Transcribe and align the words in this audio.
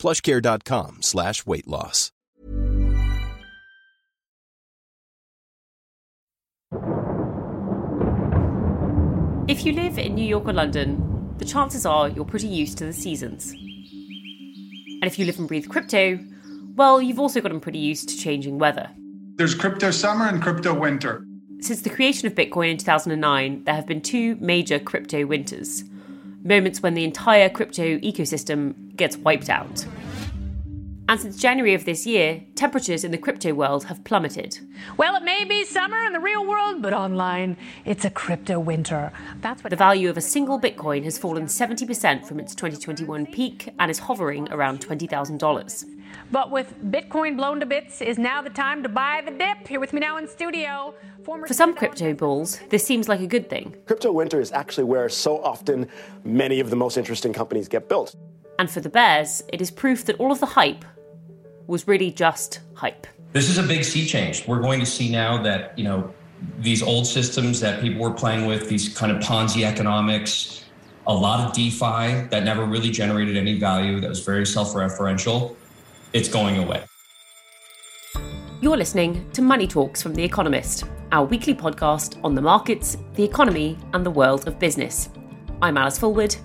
plushcare.com 0.00 1.02
slash 1.02 1.46
weight 1.46 1.68
loss. 1.68 2.10
If 9.48 9.66
you 9.66 9.72
live 9.72 9.98
in 9.98 10.14
New 10.14 10.24
York 10.24 10.46
or 10.46 10.52
London, 10.52 11.34
the 11.38 11.44
chances 11.44 11.84
are 11.84 12.08
you're 12.08 12.24
pretty 12.24 12.46
used 12.46 12.78
to 12.78 12.86
the 12.86 12.92
seasons. 12.92 13.50
And 13.50 15.04
if 15.04 15.18
you 15.18 15.24
live 15.24 15.38
and 15.38 15.48
breathe 15.48 15.68
crypto, 15.68 16.18
well, 16.76 17.02
you've 17.02 17.18
also 17.18 17.40
gotten 17.40 17.58
pretty 17.58 17.80
used 17.80 18.08
to 18.10 18.16
changing 18.16 18.58
weather. 18.58 18.88
There's 19.36 19.54
crypto 19.54 19.90
summer 19.90 20.26
and 20.26 20.40
crypto 20.40 20.72
winter. 20.72 21.24
Since 21.60 21.82
the 21.82 21.90
creation 21.90 22.26
of 22.26 22.34
Bitcoin 22.34 22.70
in 22.70 22.76
2009, 22.76 23.64
there 23.64 23.74
have 23.74 23.86
been 23.86 24.00
two 24.00 24.36
major 24.36 24.78
crypto 24.78 25.26
winters 25.26 25.82
moments 26.42 26.82
when 26.82 26.94
the 26.94 27.04
entire 27.04 27.48
crypto 27.48 27.98
ecosystem 27.98 28.94
gets 28.96 29.16
wiped 29.16 29.48
out. 29.50 29.86
And 31.10 31.20
since 31.20 31.38
January 31.38 31.74
of 31.74 31.86
this 31.86 32.06
year, 32.06 32.40
temperatures 32.54 33.02
in 33.02 33.10
the 33.10 33.18
crypto 33.18 33.52
world 33.52 33.82
have 33.86 34.04
plummeted. 34.04 34.60
Well, 34.96 35.16
it 35.16 35.24
may 35.24 35.44
be 35.44 35.64
summer 35.64 36.04
in 36.04 36.12
the 36.12 36.20
real 36.20 36.46
world, 36.46 36.82
but 36.82 36.92
online, 36.92 37.56
it's 37.84 38.04
a 38.04 38.10
crypto 38.10 38.60
winter. 38.60 39.10
That's 39.40 39.64
what 39.64 39.70
The 39.70 39.76
value 39.76 40.08
of 40.08 40.16
a 40.16 40.20
single 40.20 40.60
Bitcoin 40.60 41.02
has 41.02 41.18
fallen 41.18 41.46
70% 41.46 42.24
from 42.24 42.38
its 42.38 42.54
2021 42.54 43.26
peak 43.26 43.70
and 43.80 43.90
is 43.90 43.98
hovering 43.98 44.46
around 44.52 44.86
$20,000. 44.86 45.99
But 46.32 46.50
with 46.50 46.74
Bitcoin 46.90 47.36
blown 47.36 47.60
to 47.60 47.66
bits, 47.66 48.00
is 48.00 48.18
now 48.18 48.40
the 48.40 48.50
time 48.50 48.82
to 48.82 48.88
buy 48.88 49.22
the 49.24 49.32
dip. 49.32 49.66
Here 49.66 49.80
with 49.80 49.92
me 49.92 50.00
now 50.00 50.16
in 50.16 50.28
studio, 50.28 50.94
former 51.24 51.46
For 51.46 51.54
some 51.54 51.74
crypto 51.74 52.14
bulls, 52.14 52.60
this 52.70 52.86
seems 52.86 53.08
like 53.08 53.20
a 53.20 53.26
good 53.26 53.50
thing. 53.50 53.74
Crypto 53.86 54.12
winter 54.12 54.40
is 54.40 54.52
actually 54.52 54.84
where 54.84 55.08
so 55.08 55.42
often 55.42 55.88
many 56.24 56.60
of 56.60 56.70
the 56.70 56.76
most 56.76 56.96
interesting 56.96 57.32
companies 57.32 57.68
get 57.68 57.88
built. 57.88 58.14
And 58.58 58.70
for 58.70 58.80
the 58.80 58.90
bears, 58.90 59.42
it 59.48 59.60
is 59.60 59.70
proof 59.70 60.04
that 60.04 60.16
all 60.20 60.30
of 60.30 60.40
the 60.40 60.46
hype 60.46 60.84
was 61.66 61.88
really 61.88 62.10
just 62.10 62.60
hype. 62.74 63.06
This 63.32 63.48
is 63.48 63.58
a 63.58 63.62
big 63.62 63.84
sea 63.84 64.06
change. 64.06 64.46
We're 64.46 64.60
going 64.60 64.80
to 64.80 64.86
see 64.86 65.10
now 65.10 65.40
that, 65.42 65.78
you 65.78 65.84
know, 65.84 66.12
these 66.58 66.82
old 66.82 67.06
systems 67.06 67.60
that 67.60 67.80
people 67.80 68.00
were 68.02 68.10
playing 68.10 68.46
with, 68.46 68.68
these 68.68 68.88
kind 68.88 69.12
of 69.12 69.22
Ponzi 69.22 69.64
economics, 69.64 70.64
a 71.06 71.14
lot 71.14 71.46
of 71.46 71.52
DeFi 71.54 72.28
that 72.28 72.44
never 72.44 72.64
really 72.64 72.90
generated 72.90 73.36
any 73.36 73.58
value, 73.58 74.00
that 74.00 74.08
was 74.08 74.20
very 74.20 74.46
self 74.46 74.74
referential, 74.74 75.56
it's 76.12 76.28
going 76.28 76.58
away. 76.58 76.84
You're 78.60 78.76
listening 78.76 79.30
to 79.32 79.42
Money 79.42 79.66
Talks 79.66 80.02
from 80.02 80.14
The 80.14 80.22
Economist, 80.22 80.84
our 81.12 81.24
weekly 81.24 81.54
podcast 81.54 82.22
on 82.22 82.34
the 82.34 82.42
markets, 82.42 82.96
the 83.14 83.24
economy, 83.24 83.78
and 83.94 84.04
the 84.04 84.10
world 84.10 84.46
of 84.46 84.58
business. 84.58 85.08
I'm 85.62 85.76
Alice 85.76 85.98
Fulwood, 85.98 86.36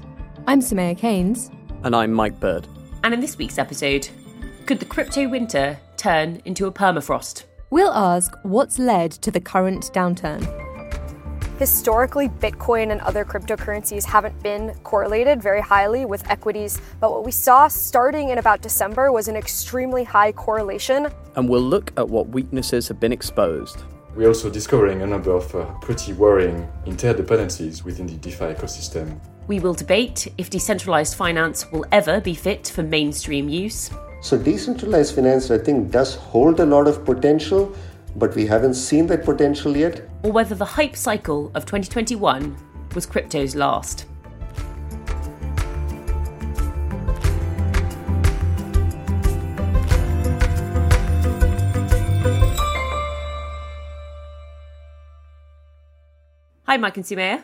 I'm 0.47 0.61
Soumaya 0.61 0.97
Keynes. 0.97 1.51
And 1.83 1.95
I'm 1.95 2.11
Mike 2.13 2.39
Bird. 2.39 2.67
and 3.03 3.13
in 3.13 3.19
this 3.19 3.37
week's 3.37 3.57
episode, 3.57 4.07
could 4.65 4.79
the 4.79 4.85
crypto 4.85 5.27
winter 5.27 5.77
turn 5.97 6.41
into 6.45 6.65
a 6.67 6.71
permafrost? 6.71 7.43
We'll 7.69 7.91
ask 7.93 8.33
what's 8.43 8.79
led 8.79 9.11
to 9.11 9.31
the 9.31 9.41
current 9.41 9.91
downturn. 9.93 10.41
Historically, 11.57 12.27
Bitcoin 12.27 12.91
and 12.91 12.99
other 12.99 13.23
cryptocurrencies 13.23 14.03
haven't 14.03 14.37
been 14.43 14.73
correlated 14.83 15.41
very 15.41 15.61
highly 15.61 16.03
with 16.03 16.29
equities, 16.29 16.81
but 16.99 17.11
what 17.11 17.23
we 17.23 17.31
saw 17.31 17.69
starting 17.69 18.29
in 18.31 18.39
about 18.39 18.61
December 18.61 19.09
was 19.13 19.29
an 19.29 19.37
extremely 19.37 20.03
high 20.03 20.33
correlation. 20.33 21.07
And 21.37 21.47
we'll 21.47 21.61
look 21.61 21.93
at 21.95 22.09
what 22.09 22.27
weaknesses 22.27 22.89
have 22.89 22.99
been 22.99 23.13
exposed. 23.13 23.83
We're 24.17 24.27
also 24.27 24.49
discovering 24.49 25.01
a 25.01 25.07
number 25.07 25.31
of 25.31 25.55
uh, 25.55 25.63
pretty 25.79 26.11
worrying 26.11 26.67
interdependencies 26.85 27.85
within 27.85 28.07
the 28.07 28.15
DeFi 28.15 28.53
ecosystem. 28.53 29.17
We 29.47 29.61
will 29.61 29.73
debate 29.73 30.27
if 30.37 30.49
decentralized 30.49 31.15
finance 31.15 31.71
will 31.71 31.85
ever 31.93 32.19
be 32.19 32.33
fit 32.33 32.67
for 32.67 32.83
mainstream 32.83 33.47
use. 33.47 33.91
So, 34.21 34.37
decentralized 34.37 35.15
finance, 35.15 35.51
I 35.51 35.57
think, 35.57 35.91
does 35.91 36.15
hold 36.15 36.59
a 36.59 36.65
lot 36.65 36.87
of 36.87 37.05
potential, 37.05 37.73
but 38.15 38.35
we 38.35 38.45
haven't 38.45 38.75
seen 38.75 39.07
that 39.07 39.25
potential 39.25 39.75
yet. 39.75 40.07
or 40.23 40.31
whether 40.31 40.55
the 40.55 40.65
hype 40.65 40.95
cycle 40.95 41.51
of 41.55 41.65
2021 41.65 42.55
was 42.95 43.05
crypto's 43.05 43.55
last. 43.55 44.05
Hi, 56.67 56.77
Mike 56.77 56.97
and 56.97 57.05
Soumaya. 57.05 57.43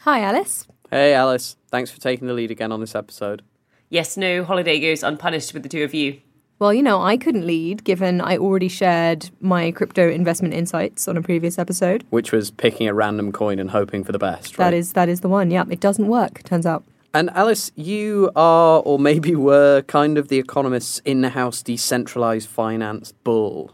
Hi, 0.00 0.20
Alice. 0.20 0.66
Hey, 0.90 1.14
Alice. 1.14 1.56
Thanks 1.70 1.90
for 1.90 2.00
taking 2.00 2.26
the 2.26 2.34
lead 2.34 2.50
again 2.50 2.72
on 2.72 2.80
this 2.80 2.94
episode. 2.94 3.42
Yes, 3.88 4.16
no 4.16 4.44
holiday 4.44 4.78
goes 4.78 5.02
unpunished 5.02 5.54
with 5.54 5.62
the 5.62 5.68
two 5.68 5.82
of 5.82 5.94
you. 5.94 6.20
Well, 6.60 6.74
you 6.74 6.82
know, 6.82 7.00
I 7.00 7.16
couldn't 7.16 7.46
lead 7.46 7.84
given 7.84 8.20
I 8.20 8.36
already 8.36 8.68
shared 8.68 9.30
my 9.40 9.70
crypto 9.70 10.10
investment 10.10 10.52
insights 10.52 11.08
on 11.08 11.16
a 11.16 11.22
previous 11.22 11.58
episode. 11.58 12.04
Which 12.10 12.32
was 12.32 12.50
picking 12.50 12.86
a 12.86 12.92
random 12.92 13.32
coin 13.32 13.58
and 13.58 13.70
hoping 13.70 14.04
for 14.04 14.12
the 14.12 14.18
best, 14.18 14.58
right? 14.58 14.66
That 14.66 14.76
is 14.76 14.92
that 14.92 15.08
is 15.08 15.20
the 15.20 15.30
one. 15.30 15.50
Yeah, 15.50 15.64
it 15.70 15.80
doesn't 15.80 16.06
work, 16.06 16.42
turns 16.42 16.66
out. 16.66 16.84
And 17.14 17.30
Alice, 17.30 17.72
you 17.76 18.30
are, 18.36 18.80
or 18.80 18.98
maybe 18.98 19.34
were, 19.34 19.80
kind 19.82 20.18
of 20.18 20.28
the 20.28 20.38
economist's 20.38 21.00
in-house 21.06 21.62
decentralized 21.62 22.46
finance 22.46 23.12
bull. 23.24 23.72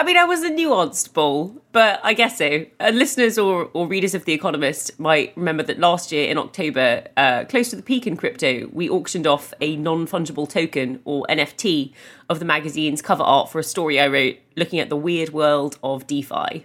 I 0.00 0.02
mean, 0.02 0.16
I 0.16 0.24
was 0.24 0.42
a 0.42 0.48
nuanced 0.48 1.12
bull, 1.12 1.60
but 1.72 2.00
I 2.02 2.14
guess 2.14 2.38
so. 2.38 2.64
Uh, 2.80 2.88
listeners 2.88 3.36
or, 3.36 3.68
or 3.74 3.86
readers 3.86 4.14
of 4.14 4.24
The 4.24 4.32
Economist 4.32 4.98
might 4.98 5.36
remember 5.36 5.62
that 5.64 5.78
last 5.78 6.10
year 6.10 6.26
in 6.30 6.38
October, 6.38 7.04
uh, 7.18 7.44
close 7.44 7.68
to 7.68 7.76
the 7.76 7.82
peak 7.82 8.06
in 8.06 8.16
crypto, 8.16 8.70
we 8.72 8.88
auctioned 8.88 9.26
off 9.26 9.52
a 9.60 9.76
non 9.76 10.06
fungible 10.06 10.48
token, 10.48 11.00
or 11.04 11.26
NFT, 11.28 11.92
of 12.30 12.38
the 12.38 12.46
magazine's 12.46 13.02
cover 13.02 13.22
art 13.22 13.52
for 13.52 13.58
a 13.58 13.62
story 13.62 14.00
I 14.00 14.06
wrote 14.06 14.38
looking 14.56 14.78
at 14.78 14.88
the 14.88 14.96
weird 14.96 15.34
world 15.34 15.78
of 15.82 16.06
DeFi. 16.06 16.64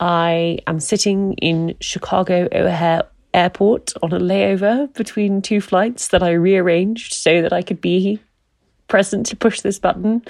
I 0.00 0.58
am 0.66 0.80
sitting 0.80 1.34
in 1.34 1.76
Chicago 1.78 2.48
O'Hare 2.52 3.04
Airport 3.32 3.92
on 4.02 4.12
a 4.12 4.18
layover 4.18 4.92
between 4.94 5.40
two 5.40 5.60
flights 5.60 6.08
that 6.08 6.24
I 6.24 6.32
rearranged 6.32 7.12
so 7.12 7.42
that 7.42 7.52
I 7.52 7.62
could 7.62 7.80
be 7.80 8.18
present 8.92 9.24
to 9.24 9.34
push 9.34 9.62
this 9.62 9.78
button 9.78 10.22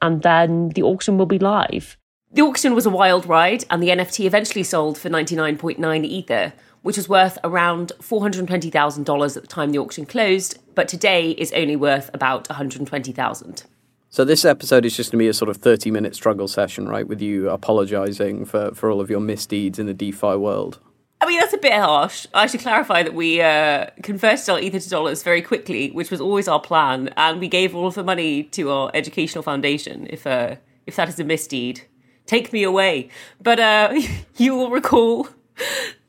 and 0.00 0.22
then 0.22 0.68
the 0.68 0.82
auction 0.82 1.18
will 1.18 1.26
be 1.26 1.40
live. 1.40 1.96
The 2.30 2.42
auction 2.42 2.72
was 2.72 2.86
a 2.86 2.90
wild 2.90 3.26
ride, 3.26 3.64
and 3.70 3.82
the 3.82 3.88
NFT 3.88 4.24
eventually 4.24 4.62
sold 4.62 4.98
for 4.98 5.08
99.9 5.08 6.04
Ether, 6.04 6.52
which 6.82 6.96
was 6.96 7.08
worth 7.08 7.38
around 7.42 7.90
$420,000 8.00 9.36
at 9.36 9.42
the 9.42 9.48
time 9.48 9.72
the 9.72 9.78
auction 9.78 10.06
closed, 10.06 10.58
but 10.76 10.86
today 10.86 11.30
is 11.32 11.52
only 11.54 11.74
worth 11.74 12.08
about 12.14 12.48
120,000. 12.48 13.64
So 14.10 14.24
this 14.24 14.44
episode 14.44 14.84
is 14.84 14.96
just 14.96 15.10
going 15.10 15.18
to 15.18 15.24
be 15.24 15.28
a 15.28 15.34
sort 15.34 15.48
of 15.48 15.56
30 15.56 15.90
minute 15.90 16.14
struggle 16.14 16.46
session, 16.46 16.88
right? 16.88 17.08
With 17.08 17.20
you 17.20 17.50
apologizing 17.50 18.44
for, 18.44 18.72
for 18.76 18.92
all 18.92 19.00
of 19.00 19.10
your 19.10 19.20
misdeeds 19.20 19.80
in 19.80 19.86
the 19.86 19.94
DeFi 19.94 20.36
world. 20.36 20.78
I 21.20 21.26
mean, 21.26 21.40
that's 21.40 21.52
a 21.52 21.58
bit 21.58 21.72
harsh. 21.72 22.26
I 22.32 22.46
should 22.46 22.60
clarify 22.60 23.02
that 23.02 23.14
we 23.14 23.40
uh, 23.40 23.86
converted 24.02 24.48
our 24.48 24.60
Ether 24.60 24.78
to 24.78 24.88
dollars 24.88 25.22
very 25.22 25.42
quickly, 25.42 25.90
which 25.90 26.10
was 26.10 26.20
always 26.20 26.46
our 26.46 26.60
plan, 26.60 27.08
and 27.16 27.40
we 27.40 27.48
gave 27.48 27.74
all 27.74 27.88
of 27.88 27.94
the 27.94 28.04
money 28.04 28.44
to 28.44 28.70
our 28.70 28.90
educational 28.94 29.42
foundation. 29.42 30.06
If 30.10 30.26
uh, 30.26 30.56
if 30.86 30.96
that 30.96 31.08
is 31.08 31.18
a 31.18 31.24
misdeed, 31.24 31.82
take 32.26 32.52
me 32.52 32.62
away. 32.62 33.10
But 33.42 33.58
uh, 33.58 34.00
you 34.36 34.54
will 34.54 34.70
recall 34.70 35.28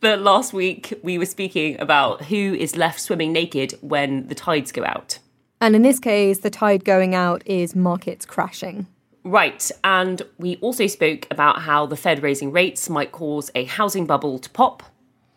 that 0.01 0.21
last 0.21 0.53
week 0.53 0.93
we 1.01 1.17
were 1.17 1.25
speaking 1.25 1.79
about 1.79 2.25
who 2.25 2.53
is 2.53 2.75
left 2.75 2.99
swimming 2.99 3.33
naked 3.33 3.73
when 3.81 4.27
the 4.27 4.35
tides 4.35 4.71
go 4.71 4.85
out. 4.85 5.19
And 5.59 5.75
in 5.75 5.81
this 5.81 5.99
case, 5.99 6.39
the 6.39 6.49
tide 6.49 6.85
going 6.85 7.15
out 7.15 7.41
is 7.45 7.75
markets 7.75 8.25
crashing. 8.25 8.87
Right, 9.25 9.69
and 9.83 10.21
we 10.37 10.55
also 10.57 10.87
spoke 10.87 11.27
about 11.29 11.63
how 11.63 11.85
the 11.85 11.97
Fed 11.97 12.23
raising 12.23 12.51
rates 12.51 12.89
might 12.89 13.11
cause 13.11 13.51
a 13.53 13.65
housing 13.65 14.05
bubble 14.05 14.39
to 14.39 14.49
pop. 14.51 14.83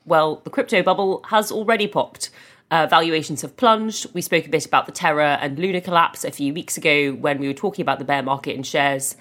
Well, 0.04 0.40
the 0.44 0.50
crypto 0.50 0.82
bubble 0.82 1.24
has 1.28 1.52
already 1.52 1.86
popped. 1.86 2.30
Uh, 2.70 2.86
valuations 2.86 3.42
have 3.42 3.56
plunged. 3.56 4.06
We 4.14 4.22
spoke 4.22 4.46
a 4.46 4.48
bit 4.48 4.66
about 4.66 4.86
the 4.86 4.92
Terra 4.92 5.38
and 5.40 5.58
Luna 5.58 5.80
collapse 5.80 6.24
a 6.24 6.30
few 6.30 6.54
weeks 6.54 6.76
ago 6.76 7.12
when 7.12 7.38
we 7.38 7.46
were 7.46 7.54
talking 7.54 7.82
about 7.82 7.98
the 7.98 8.04
bear 8.04 8.22
market 8.22 8.56
in 8.56 8.62
shares. 8.62 9.14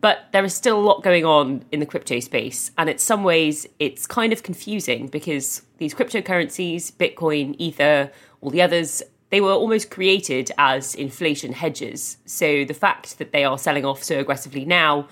But 0.00 0.28
there 0.32 0.44
is 0.44 0.54
still 0.54 0.78
a 0.78 0.80
lot 0.80 1.02
going 1.02 1.24
on 1.24 1.64
in 1.72 1.80
the 1.80 1.86
crypto 1.86 2.20
space, 2.20 2.70
and 2.78 2.88
in 2.88 2.98
some 2.98 3.24
ways 3.24 3.66
it's 3.80 4.06
kind 4.06 4.32
of 4.32 4.44
confusing 4.44 5.08
because 5.08 5.62
these 5.78 5.92
cryptocurrencies, 5.92 6.92
Bitcoin, 6.92 7.56
Ether, 7.58 8.12
all 8.40 8.50
the 8.50 8.62
others, 8.62 9.02
They 9.30 9.40
were 9.40 9.52
almost 9.52 9.90
created 9.90 10.50
as 10.56 10.94
inflation 10.94 11.52
hedges. 11.52 12.16
So 12.24 12.64
the 12.64 12.74
fact 12.74 13.18
that 13.18 13.32
they 13.32 13.44
are 13.44 13.58
selling 13.58 13.84
off 13.84 14.02
so 14.02 14.18
aggressively 14.18 14.64
now, 14.64 15.08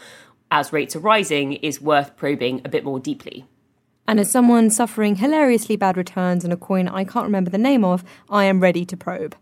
as 0.50 0.72
rates 0.72 0.96
are 0.96 1.00
rising, 1.00 1.55
is 1.55 1.81
worth 1.82 2.17
probing 2.17 2.62
a 2.64 2.69
bit 2.69 2.84
more 2.84 2.99
deeply. 2.99 3.44
And 4.08 4.20
as 4.20 4.31
someone 4.31 4.70
suffering 4.70 5.17
hilariously 5.17 5.76
bad 5.76 5.97
returns 5.97 6.44
on 6.44 6.53
a 6.53 6.56
coin 6.56 6.88
I 6.88 7.05
can't 7.05 7.25
remember 7.25 7.50
the 7.50 7.58
name 7.58 7.85
of, 7.85 8.05
I 8.31 8.44
am 8.44 8.61
ready 8.61 8.85
to 8.85 8.97
probe. 8.97 9.37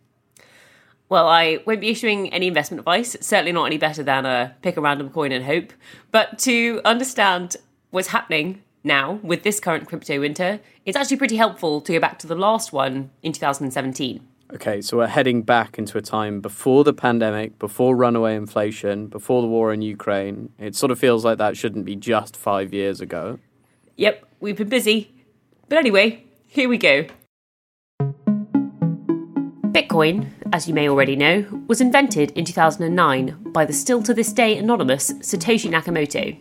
Well, 1.09 1.29
I 1.29 1.59
won't 1.67 1.81
be 1.81 1.91
issuing 1.91 2.33
any 2.33 2.47
investment 2.47 2.81
advice, 2.81 3.17
certainly 3.21 3.53
not 3.53 3.67
any 3.67 3.79
better 3.79 4.03
than 4.03 4.25
a 4.25 4.57
pick 4.63 4.77
a 4.77 4.81
random 4.81 5.11
coin 5.11 5.33
and 5.33 5.45
hope. 5.45 5.73
But 6.11 6.39
to 6.41 6.81
understand 6.85 7.57
what's 7.91 8.09
happening 8.09 8.63
now 8.83 9.21
with 9.23 9.43
this 9.43 9.61
current 9.61 9.87
crypto 9.87 10.19
winter, 10.19 10.61
it's 10.87 10.97
actually 10.97 11.19
pretty 11.19 11.37
helpful 11.37 11.81
to 11.83 11.93
go 11.93 12.01
back 12.01 12.19
to 12.21 12.27
the 12.27 12.35
last 12.35 12.73
one 12.73 13.11
in 13.23 13.33
2017. 13.33 14.27
Okay, 14.55 14.81
so 14.81 14.99
we're 14.99 15.07
heading 15.07 15.43
back 15.43 15.79
into 15.79 15.99
a 15.99 16.03
time 16.03 16.41
before 16.41 16.85
the 16.85 16.93
pandemic, 16.93 17.59
before 17.59 17.97
runaway 17.97 18.37
inflation, 18.37 19.09
before 19.09 19.43
the 19.43 19.49
war 19.49 19.73
in 19.73 19.83
Ukraine. 19.83 20.51
It 20.59 20.77
sort 20.77 20.93
of 20.93 20.99
feels 20.99 21.25
like 21.25 21.39
that 21.39 21.57
shouldn't 21.57 21.85
be 21.85 21.97
just 21.97 22.37
five 22.37 22.73
years 22.73 23.01
ago. 23.01 23.39
Yep, 23.97 24.25
we've 24.45 24.59
been 24.59 24.69
busy. 24.69 25.11
But 25.69 25.79
anyway, 25.79 26.23
here 26.47 26.69
we 26.69 26.77
go. 26.77 27.07
Bitcoin, 29.73 30.29
as 30.53 30.69
you 30.69 30.75
may 30.75 30.89
already 30.89 31.17
know, 31.17 31.65
was 31.67 31.81
invented 31.81 32.31
in 32.33 32.45
2009 32.45 33.53
by 33.53 33.65
the 33.65 33.73
still 33.73 34.03
to 34.03 34.15
this 34.15 34.33
day 34.33 34.57
anonymous 34.57 35.13
Satoshi 35.15 35.71
Nakamoto. 35.71 36.39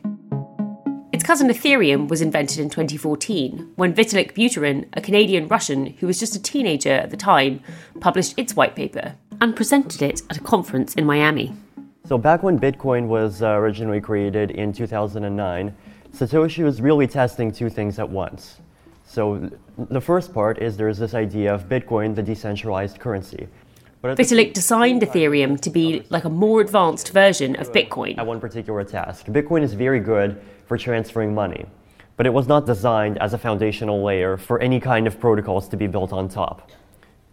Its 1.13 1.23
cousin 1.23 1.47
Ethereum 1.47 2.09
was 2.09 2.21
invented 2.21 2.59
in 2.59 2.69
2014 2.69 3.71
when 3.75 3.93
Vitalik 3.93 4.33
Buterin, 4.33 4.87
a 4.93 5.01
Canadian 5.01 5.47
Russian 5.47 5.85
who 5.85 6.07
was 6.07 6.19
just 6.19 6.35
a 6.35 6.41
teenager 6.41 6.91
at 6.91 7.09
the 7.09 7.17
time, 7.17 7.61
published 8.01 8.33
its 8.37 8.55
white 8.55 8.75
paper 8.75 9.15
and 9.39 9.55
presented 9.55 10.01
it 10.01 10.21
at 10.29 10.37
a 10.37 10.41
conference 10.41 10.93
in 10.95 11.05
Miami. 11.05 11.55
So, 12.05 12.17
back 12.17 12.43
when 12.43 12.59
Bitcoin 12.59 13.07
was 13.07 13.41
uh, 13.41 13.51
originally 13.51 14.01
created 14.01 14.51
in 14.51 14.73
2009, 14.73 15.73
Satoshi 16.13 16.63
was 16.63 16.79
really 16.79 17.07
testing 17.07 17.51
two 17.51 17.69
things 17.69 17.97
at 17.97 18.07
once. 18.07 18.59
So 19.05 19.49
the 19.77 20.01
first 20.01 20.33
part 20.33 20.61
is 20.61 20.77
there's 20.77 20.99
this 20.99 21.13
idea 21.13 21.53
of 21.53 21.67
Bitcoin, 21.67 22.15
the 22.15 22.21
decentralized 22.21 22.99
currency. 22.99 23.47
Vitalik 24.03 24.53
designed 24.53 25.01
Ethereum 25.01 25.59
to 25.61 25.69
be 25.69 26.03
like 26.09 26.25
a 26.25 26.29
more 26.29 26.61
advanced 26.61 27.13
version 27.13 27.55
of 27.55 27.71
Bitcoin. 27.71 28.17
At 28.17 28.27
one 28.27 28.39
particular 28.39 28.83
task. 28.83 29.27
Bitcoin 29.27 29.63
is 29.63 29.73
very 29.73 29.99
good 29.99 30.41
for 30.65 30.77
transferring 30.77 31.33
money, 31.33 31.65
but 32.17 32.25
it 32.25 32.33
was 32.33 32.47
not 32.47 32.65
designed 32.65 33.17
as 33.19 33.33
a 33.33 33.37
foundational 33.37 34.03
layer 34.03 34.37
for 34.37 34.59
any 34.59 34.79
kind 34.79 35.07
of 35.07 35.19
protocols 35.19 35.67
to 35.69 35.77
be 35.77 35.87
built 35.87 36.11
on 36.13 36.27
top. 36.27 36.69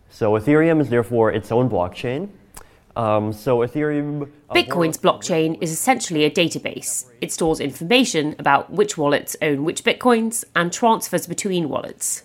So 0.08 0.32
Ethereum 0.32 0.80
is 0.80 0.88
therefore 0.88 1.32
its 1.32 1.52
own 1.52 1.68
blockchain, 1.68 2.28
um, 3.00 3.32
so 3.32 3.58
Ethereum. 3.58 4.30
Bitcoin's 4.50 4.98
blockchain 4.98 5.56
is 5.62 5.72
essentially 5.72 6.24
a 6.24 6.30
database. 6.30 7.06
It 7.22 7.32
stores 7.32 7.58
information 7.58 8.36
about 8.38 8.70
which 8.70 8.98
wallets 8.98 9.36
own 9.40 9.64
which 9.64 9.84
bitcoins 9.84 10.44
and 10.54 10.70
transfers 10.70 11.26
between 11.26 11.70
wallets. 11.70 12.24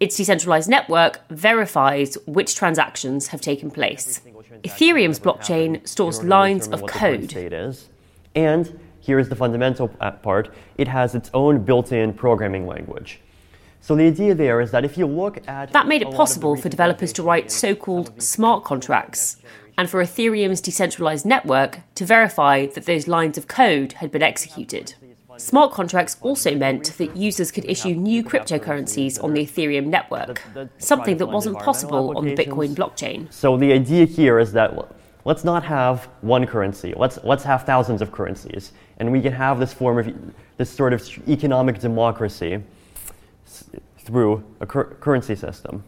Its 0.00 0.16
decentralized 0.16 0.68
network 0.68 1.20
verifies 1.30 2.18
which 2.26 2.56
transactions 2.56 3.28
have 3.28 3.40
taken 3.40 3.70
place. 3.70 4.20
Ethereum's 4.64 5.20
blockchain 5.20 5.86
stores 5.86 6.22
lines 6.24 6.66
of 6.68 6.84
code. 6.86 7.32
And 8.34 8.80
here's 9.00 9.28
the 9.28 9.36
fundamental 9.36 9.88
part 9.88 10.52
it 10.76 10.88
has 10.88 11.14
its 11.14 11.30
own 11.32 11.62
built 11.62 11.92
in 11.92 12.12
programming 12.12 12.66
language. 12.66 13.20
So 13.80 13.94
the 13.94 14.08
idea 14.08 14.34
there 14.34 14.60
is 14.60 14.72
that 14.72 14.84
if 14.84 14.98
you 14.98 15.06
look 15.06 15.46
at. 15.46 15.72
That 15.72 15.86
made 15.86 16.02
it 16.02 16.10
possible 16.10 16.56
for 16.56 16.68
developers 16.68 17.12
to 17.12 17.22
write 17.22 17.52
so 17.52 17.74
called 17.76 18.20
smart 18.20 18.64
contracts 18.64 19.36
and 19.78 19.90
for 19.90 20.02
Ethereum's 20.02 20.60
decentralized 20.60 21.26
network 21.26 21.80
to 21.94 22.04
verify 22.04 22.66
that 22.66 22.86
those 22.86 23.06
lines 23.06 23.36
of 23.36 23.46
code 23.46 23.92
had 23.94 24.10
been 24.10 24.22
executed. 24.22 24.94
Smart 25.38 25.72
contracts 25.72 26.16
also 26.22 26.54
meant 26.54 26.96
that 26.96 27.14
users 27.14 27.50
could 27.50 27.66
issue 27.66 27.90
new 27.90 28.24
cryptocurrencies 28.24 29.22
on 29.22 29.34
the 29.34 29.44
Ethereum 29.44 29.86
network, 29.86 30.42
something 30.78 31.18
that 31.18 31.26
wasn't 31.26 31.58
possible 31.58 32.16
on 32.16 32.24
the 32.24 32.34
Bitcoin 32.34 32.74
blockchain. 32.74 33.30
So 33.30 33.56
the 33.58 33.72
idea 33.72 34.06
here 34.06 34.38
is 34.38 34.52
that 34.52 34.96
let's 35.26 35.44
not 35.44 35.62
have 35.64 36.08
one 36.22 36.46
currency. 36.46 36.94
Let's 36.96 37.18
let's 37.22 37.44
have 37.44 37.64
thousands 37.64 38.00
of 38.00 38.12
currencies, 38.12 38.72
and 38.98 39.12
we 39.12 39.20
can 39.20 39.32
have 39.32 39.60
this 39.60 39.74
form 39.74 39.98
of 39.98 40.34
this 40.56 40.70
sort 40.70 40.94
of 40.94 41.06
economic 41.28 41.80
democracy 41.80 42.62
through 43.98 44.42
a 44.60 44.66
cur- 44.66 44.96
currency 45.00 45.34
system. 45.34 45.84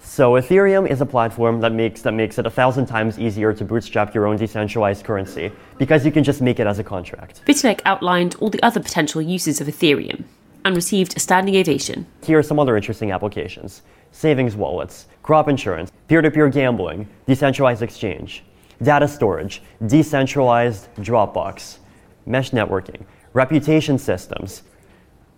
So 0.00 0.32
Ethereum 0.32 0.88
is 0.88 1.00
a 1.00 1.06
platform 1.06 1.60
that 1.60 1.72
makes 1.72 2.02
that 2.02 2.12
makes 2.12 2.38
it 2.38 2.46
a 2.46 2.50
thousand 2.50 2.86
times 2.86 3.18
easier 3.18 3.52
to 3.52 3.64
bootstrap 3.64 4.14
your 4.14 4.26
own 4.26 4.36
decentralized 4.36 5.04
currency 5.04 5.52
because 5.76 6.04
you 6.04 6.10
can 6.10 6.24
just 6.24 6.40
make 6.40 6.58
it 6.58 6.66
as 6.66 6.78
a 6.78 6.84
contract. 6.84 7.42
Vitalik 7.46 7.80
outlined 7.84 8.34
all 8.40 8.50
the 8.50 8.62
other 8.62 8.80
potential 8.80 9.22
uses 9.22 9.60
of 9.60 9.66
Ethereum 9.66 10.24
and 10.64 10.74
received 10.74 11.16
a 11.16 11.20
standing 11.20 11.56
ovation. 11.56 12.06
Here 12.24 12.38
are 12.38 12.42
some 12.42 12.58
other 12.58 12.76
interesting 12.76 13.12
applications: 13.12 13.82
savings 14.10 14.56
wallets, 14.56 15.06
crop 15.22 15.48
insurance, 15.48 15.92
peer-to-peer 16.08 16.48
gambling, 16.48 17.06
decentralized 17.26 17.82
exchange, 17.82 18.42
data 18.82 19.06
storage, 19.06 19.62
decentralized 19.86 20.88
Dropbox, 20.96 21.78
mesh 22.26 22.50
networking, 22.50 23.02
reputation 23.34 23.98
systems, 23.98 24.62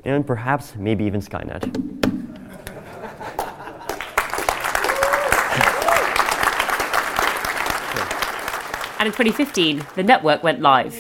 and 0.05 0.27
perhaps 0.27 0.75
maybe 0.77 1.05
even 1.05 1.21
Skynet. 1.21 1.67
And 9.01 9.07
in 9.07 9.13
2015, 9.13 9.83
the 9.95 10.03
network 10.03 10.43
went 10.43 10.61
live. 10.61 10.93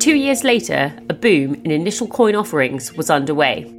Two 0.00 0.16
years 0.16 0.42
later, 0.42 0.92
a 1.08 1.14
boom 1.14 1.54
in 1.54 1.70
initial 1.70 2.08
coin 2.08 2.34
offerings 2.34 2.92
was 2.94 3.08
underway. 3.08 3.72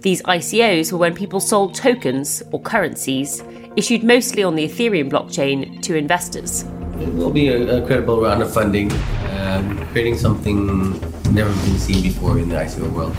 These 0.00 0.22
ICOs 0.24 0.92
were 0.92 0.98
when 0.98 1.14
people 1.14 1.40
sold 1.40 1.74
tokens 1.74 2.42
or 2.52 2.60
currencies 2.60 3.42
issued 3.76 4.04
mostly 4.04 4.42
on 4.42 4.56
the 4.56 4.68
Ethereum 4.68 5.10
blockchain 5.10 5.80
to 5.80 5.96
investors. 5.96 6.64
It 7.00 7.14
will 7.14 7.30
be 7.30 7.48
a, 7.48 7.82
a 7.82 7.86
credible 7.86 8.20
round 8.20 8.42
of 8.42 8.52
funding, 8.52 8.92
um, 9.30 9.86
creating 9.86 10.18
something 10.18 11.00
never 11.32 11.50
been 11.64 11.78
seen 11.78 12.02
before 12.02 12.38
in 12.38 12.50
the 12.50 12.56
ICO 12.56 12.92
world. 12.92 13.16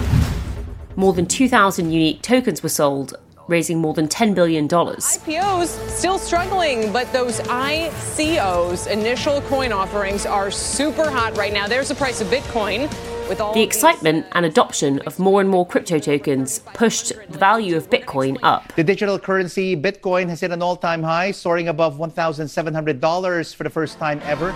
More 0.95 1.13
than 1.13 1.25
2,000 1.25 1.92
unique 1.92 2.21
tokens 2.21 2.62
were 2.62 2.69
sold 2.69 3.15
raising 3.48 3.80
more 3.80 3.94
than 3.94 4.07
$10 4.07 4.36
billion. 4.36 4.68
IPOs 4.68 5.90
still 5.90 6.18
struggling, 6.18 6.92
but 6.92 7.12
those 7.13 7.40
ICOs, 7.42 8.88
initial 8.88 9.42
coin 9.42 9.72
offerings, 9.72 10.25
are 10.25 10.51
super 10.51 11.10
hot 11.10 11.38
right 11.38 11.53
now. 11.53 11.68
There's 11.68 11.89
the 11.89 11.96
price 11.96 12.22
of 12.22 12.27
Bitcoin. 12.27 12.89
With 13.29 13.39
all 13.39 13.53
the 13.53 13.62
excitement 13.62 14.25
and 14.34 14.46
adoption 14.46 15.00
of 15.08 15.18
more 15.18 15.39
and 15.39 15.50
more 15.50 15.65
crypto 15.65 15.98
tokens 15.98 16.60
pushed 16.74 17.13
the 17.29 17.38
value 17.38 17.77
of 17.77 17.89
Bitcoin 17.89 18.38
up. 18.44 18.74
The 18.75 18.84
digital 18.84 19.18
currency 19.18 19.77
Bitcoin 19.77 20.27
has 20.27 20.41
hit 20.41 20.51
an 20.51 20.62
all 20.62 20.75
time 20.75 21.01
high, 21.01 21.32
soaring 21.32 21.70
above 21.70 21.98
$1,700 21.98 23.56
for 23.56 23.63
the 23.63 23.70
first 23.70 23.98
time 23.98 24.20
ever. 24.25 24.51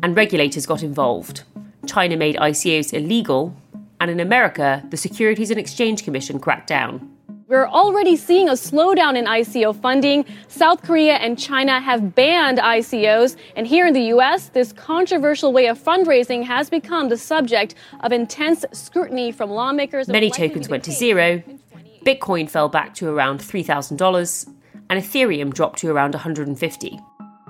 and 0.00 0.16
regulators 0.16 0.64
got 0.64 0.84
involved. 0.84 1.42
China 1.88 2.16
made 2.16 2.36
ICOs 2.36 2.92
illegal, 2.92 3.54
and 4.00 4.10
in 4.10 4.20
America, 4.20 4.84
the 4.90 4.96
Securities 4.96 5.50
and 5.50 5.58
Exchange 5.58 6.04
Commission 6.04 6.38
cracked 6.38 6.68
down. 6.68 7.10
We're 7.48 7.66
already 7.66 8.14
seeing 8.14 8.50
a 8.50 8.52
slowdown 8.52 9.16
in 9.16 9.24
ICO 9.24 9.74
funding. 9.74 10.26
South 10.48 10.82
Korea 10.82 11.14
and 11.14 11.38
China 11.38 11.80
have 11.80 12.14
banned 12.14 12.58
ICOs. 12.58 13.36
And 13.56 13.66
here 13.66 13.86
in 13.86 13.94
the 13.94 14.02
US, 14.14 14.50
this 14.50 14.70
controversial 14.74 15.50
way 15.50 15.66
of 15.66 15.82
fundraising 15.82 16.44
has 16.44 16.68
become 16.68 17.08
the 17.08 17.16
subject 17.16 17.74
of 18.00 18.12
intense 18.12 18.66
scrutiny 18.72 19.32
from 19.32 19.50
lawmakers. 19.50 20.08
Many 20.08 20.30
tokens 20.30 20.66
to 20.66 20.70
went 20.70 20.84
to 20.84 20.92
zero. 20.92 21.42
Bitcoin 22.04 22.50
fell 22.50 22.68
back 22.68 22.94
to 22.96 23.08
around 23.08 23.40
$3,000, 23.40 24.48
and 24.90 25.02
Ethereum 25.02 25.52
dropped 25.52 25.78
to 25.78 25.90
around 25.90 26.14
150. 26.14 27.00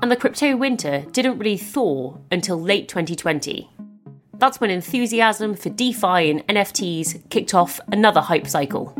And 0.00 0.11
the 0.12 0.16
crypto 0.16 0.57
winter 0.57 1.04
didn't 1.11 1.38
really 1.38 1.57
thaw 1.57 2.16
until 2.30 2.61
late 2.61 2.88
2020. 2.88 3.68
That's 4.38 4.61
when 4.61 4.71
enthusiasm 4.71 5.54
for 5.54 5.68
DeFi 5.68 6.30
and 6.30 6.47
NFTs 6.47 7.28
kicked 7.30 7.54
off 7.54 7.80
another 7.90 8.21
hype 8.21 8.47
cycle. 8.47 8.95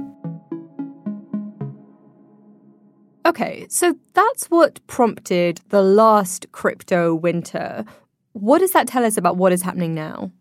Okay, 3.25 3.67
so 3.69 3.95
that's 4.15 4.47
what 4.47 4.85
prompted 4.87 5.61
the 5.69 5.83
last 5.83 6.51
crypto 6.51 7.15
winter. 7.15 7.85
What 8.33 8.59
does 8.59 8.73
that 8.73 8.89
tell 8.89 9.05
us 9.05 9.17
about 9.17 9.37
what 9.37 9.53
is 9.53 9.63
happening 9.63 9.95
now? 9.95 10.33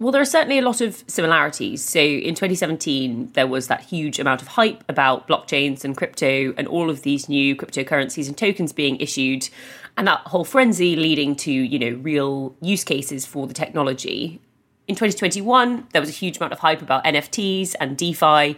Well, 0.00 0.12
there 0.12 0.22
are 0.22 0.24
certainly 0.24 0.58
a 0.58 0.62
lot 0.62 0.80
of 0.80 1.04
similarities. 1.08 1.84
So 1.84 2.00
in 2.00 2.34
2017, 2.34 3.32
there 3.34 3.46
was 3.46 3.66
that 3.66 3.82
huge 3.82 4.18
amount 4.18 4.40
of 4.40 4.48
hype 4.48 4.82
about 4.88 5.28
blockchains 5.28 5.84
and 5.84 5.94
crypto 5.94 6.54
and 6.56 6.66
all 6.66 6.88
of 6.88 7.02
these 7.02 7.28
new 7.28 7.54
cryptocurrencies 7.54 8.26
and 8.26 8.36
tokens 8.36 8.72
being 8.72 8.96
issued, 8.96 9.50
and 9.98 10.06
that 10.06 10.20
whole 10.20 10.46
frenzy 10.46 10.96
leading 10.96 11.36
to, 11.36 11.52
you 11.52 11.78
know, 11.78 11.98
real 12.00 12.56
use 12.62 12.82
cases 12.82 13.26
for 13.26 13.46
the 13.46 13.52
technology. 13.52 14.40
In 14.88 14.94
2021, 14.94 15.88
there 15.92 16.00
was 16.00 16.08
a 16.08 16.14
huge 16.14 16.38
amount 16.38 16.54
of 16.54 16.60
hype 16.60 16.80
about 16.80 17.04
NFTs 17.04 17.74
and 17.78 17.98
DeFi, 17.98 18.56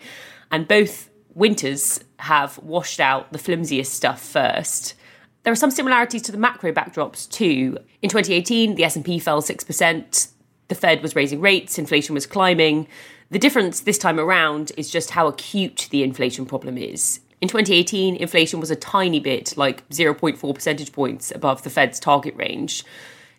and 0.53 0.69
both 0.69 1.11
winters 1.35 2.05
have 2.21 2.57
washed 2.59 3.01
out 3.01 3.33
the 3.33 3.39
flimsiest 3.39 3.93
stuff 3.93 4.23
first. 4.23 4.95
There 5.43 5.53
are 5.53 5.57
some 5.57 5.73
similarities 5.73 6.23
to 6.23 6.31
the 6.31 6.39
macro 6.39 6.71
backdrops 6.71 7.29
too. 7.29 7.79
In 8.01 8.09
2018, 8.09 8.77
the 8.77 8.85
S&P 8.85 9.19
fell 9.19 9.43
6%, 9.43 10.29
the 10.73 10.81
Fed 10.81 11.03
was 11.03 11.15
raising 11.15 11.43
rates, 11.43 11.79
inflation 11.79 12.15
was 12.15 12.25
climbing. 12.25 12.89
The 13.29 13.39
difference 13.39 13.81
this 13.81 13.99
time 13.99 14.19
around 14.19 14.73
is 14.79 14.89
just 14.91 15.11
how 15.11 15.27
acute 15.27 15.87
the 15.91 16.03
inflation 16.03 16.47
problem 16.47 16.79
is. 16.79 17.21
In 17.43 17.49
2018, 17.49 18.17
inflation 18.17 18.59
was 18.59 18.71
a 18.71 18.77
tiny 18.77 19.21
bit, 19.21 19.55
like 19.59 19.87
0.4 19.91 20.55
percentage 20.55 20.91
points 20.91 21.31
above 21.31 21.63
the 21.63 21.69
Fed's 21.69 22.01
target 22.01 22.35
range. 22.37 22.85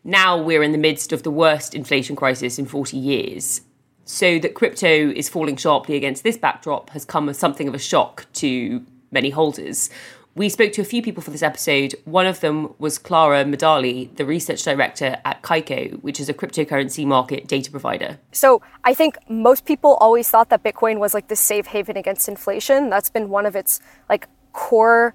Now 0.04 0.40
we're 0.40 0.62
in 0.62 0.74
the 0.74 0.78
midst 0.78 1.12
of 1.12 1.24
the 1.24 1.32
worst 1.32 1.74
inflation 1.74 2.16
crisis 2.16 2.60
in 2.60 2.68
40 2.68 2.98
years. 2.98 3.62
So 4.06 4.38
that 4.38 4.54
crypto 4.54 5.10
is 5.10 5.28
falling 5.28 5.56
sharply 5.56 5.96
against 5.96 6.24
this 6.24 6.38
backdrop 6.38 6.92
has 6.92 7.04
come 7.04 7.30
as 7.30 7.40
something 7.40 7.68
of 7.68 7.74
a 7.74 7.80
shock 7.80 8.28
to 8.34 8.86
many 9.10 9.32
holders. 9.32 9.90
We 10.36 10.50
spoke 10.50 10.74
to 10.74 10.82
a 10.82 10.86
few 10.86 11.04
people 11.04 11.22
for 11.22 11.30
this 11.30 11.44
episode. 11.44 11.94
One 12.06 12.26
of 12.26 12.40
them 12.40 12.74
was 12.80 12.98
Clara 12.98 13.46
Medalie, 13.46 14.16
the 14.16 14.26
research 14.26 14.64
director 14.64 15.18
at 15.24 15.44
Kaiko, 15.44 16.02
which 16.02 16.20
is 16.20 16.28
a 16.28 16.34
cryptocurrency 16.34 17.06
market 17.06 17.48
data 17.48 17.70
provider. 17.70 18.18
So 18.32 18.62
I 18.84 18.96
think 18.96 19.18
most 19.30 19.66
people 19.66 19.94
always 19.96 20.28
thought 20.30 20.50
that 20.50 20.64
Bitcoin 20.64 20.98
was 20.98 21.14
like 21.14 21.28
the 21.28 21.36
safe 21.36 21.68
haven 21.68 21.98
against 21.98 22.28
inflation. 22.28 22.90
That's 22.90 23.12
been 23.12 23.30
one 23.30 23.46
of 23.46 23.56
its 23.56 23.80
like 24.10 24.28
core 24.54 25.14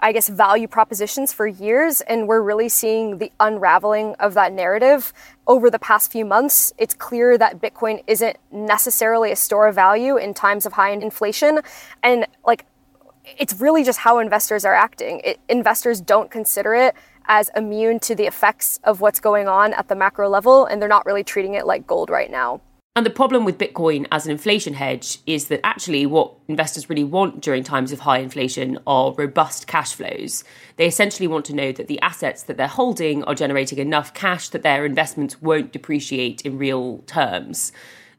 I 0.00 0.12
guess, 0.12 0.28
value 0.28 0.68
propositions 0.68 1.32
for 1.32 1.46
years. 1.46 2.00
And 2.02 2.28
we're 2.28 2.40
really 2.40 2.68
seeing 2.68 3.18
the 3.18 3.32
unraveling 3.40 4.14
of 4.20 4.34
that 4.34 4.52
narrative 4.52 5.12
over 5.46 5.70
the 5.70 5.78
past 5.78 6.12
few 6.12 6.24
months. 6.24 6.72
It's 6.78 6.94
clear 6.94 7.36
that 7.38 7.60
Bitcoin 7.60 8.02
isn't 8.06 8.36
necessarily 8.52 9.32
a 9.32 9.36
store 9.36 9.66
of 9.66 9.74
value 9.74 10.16
in 10.16 10.34
times 10.34 10.66
of 10.66 10.74
high 10.74 10.90
inflation. 10.90 11.60
And 12.02 12.26
like, 12.46 12.64
it's 13.36 13.60
really 13.60 13.84
just 13.84 13.98
how 13.98 14.18
investors 14.18 14.64
are 14.64 14.74
acting. 14.74 15.20
It, 15.24 15.40
investors 15.48 16.00
don't 16.00 16.30
consider 16.30 16.74
it 16.74 16.94
as 17.26 17.50
immune 17.54 18.00
to 18.00 18.14
the 18.14 18.26
effects 18.26 18.78
of 18.84 19.00
what's 19.00 19.20
going 19.20 19.48
on 19.48 19.74
at 19.74 19.88
the 19.88 19.94
macro 19.94 20.28
level, 20.28 20.64
and 20.64 20.80
they're 20.80 20.88
not 20.88 21.04
really 21.04 21.24
treating 21.24 21.54
it 21.54 21.66
like 21.66 21.86
gold 21.86 22.08
right 22.08 22.30
now. 22.30 22.60
And 22.96 23.06
the 23.06 23.10
problem 23.10 23.44
with 23.44 23.58
Bitcoin 23.58 24.08
as 24.10 24.24
an 24.24 24.32
inflation 24.32 24.74
hedge 24.74 25.20
is 25.24 25.46
that 25.48 25.60
actually 25.64 26.04
what 26.04 26.34
investors 26.48 26.90
really 26.90 27.04
want 27.04 27.40
during 27.40 27.62
times 27.62 27.92
of 27.92 28.00
high 28.00 28.18
inflation 28.18 28.76
are 28.88 29.12
robust 29.12 29.68
cash 29.68 29.94
flows. 29.94 30.42
They 30.78 30.86
essentially 30.86 31.28
want 31.28 31.44
to 31.44 31.54
know 31.54 31.70
that 31.70 31.86
the 31.86 32.00
assets 32.00 32.42
that 32.44 32.56
they're 32.56 32.66
holding 32.66 33.22
are 33.22 33.36
generating 33.36 33.78
enough 33.78 34.14
cash 34.14 34.48
that 34.48 34.64
their 34.64 34.84
investments 34.84 35.40
won't 35.40 35.70
depreciate 35.70 36.40
in 36.40 36.58
real 36.58 36.98
terms. 37.06 37.70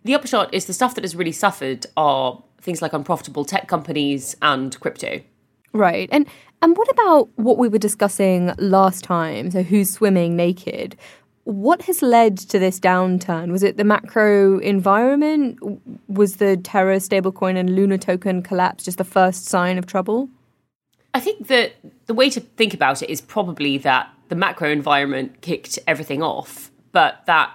The 0.05 0.15
upshot 0.15 0.53
is 0.53 0.65
the 0.65 0.73
stuff 0.73 0.95
that 0.95 1.03
has 1.03 1.13
really 1.13 1.33
suffered 1.33 1.85
are 1.97 2.41
things 2.69 2.83
like 2.83 2.93
unprofitable 2.93 3.45
tech 3.45 3.67
companies 3.67 4.35
and 4.43 4.79
crypto. 4.79 5.21
Right. 5.73 6.07
And 6.11 6.27
and 6.61 6.77
what 6.77 6.89
about 6.89 7.29
what 7.35 7.57
we 7.57 7.67
were 7.67 7.79
discussing 7.79 8.51
last 8.57 9.03
time? 9.03 9.49
So 9.49 9.63
who's 9.63 9.89
swimming 9.89 10.35
naked? 10.35 10.95
What 11.45 11.81
has 11.83 12.03
led 12.03 12.37
to 12.37 12.59
this 12.59 12.79
downturn? 12.79 13.51
Was 13.51 13.63
it 13.63 13.77
the 13.77 13.83
macro 13.83 14.59
environment? 14.59 15.57
Was 16.07 16.35
the 16.35 16.57
Terra 16.57 16.97
stablecoin 16.97 17.57
and 17.57 17.75
Luna 17.75 17.97
token 17.97 18.43
collapse 18.43 18.83
just 18.83 18.99
the 18.99 19.03
first 19.03 19.45
sign 19.45 19.79
of 19.79 19.87
trouble? 19.87 20.29
I 21.15 21.19
think 21.19 21.47
that 21.47 21.73
the 22.05 22.13
way 22.13 22.29
to 22.29 22.39
think 22.39 22.75
about 22.75 23.01
it 23.01 23.09
is 23.09 23.19
probably 23.19 23.79
that 23.79 24.13
the 24.27 24.35
macro 24.35 24.69
environment 24.69 25.41
kicked 25.41 25.79
everything 25.87 26.21
off, 26.21 26.69
but 26.91 27.25
that 27.25 27.51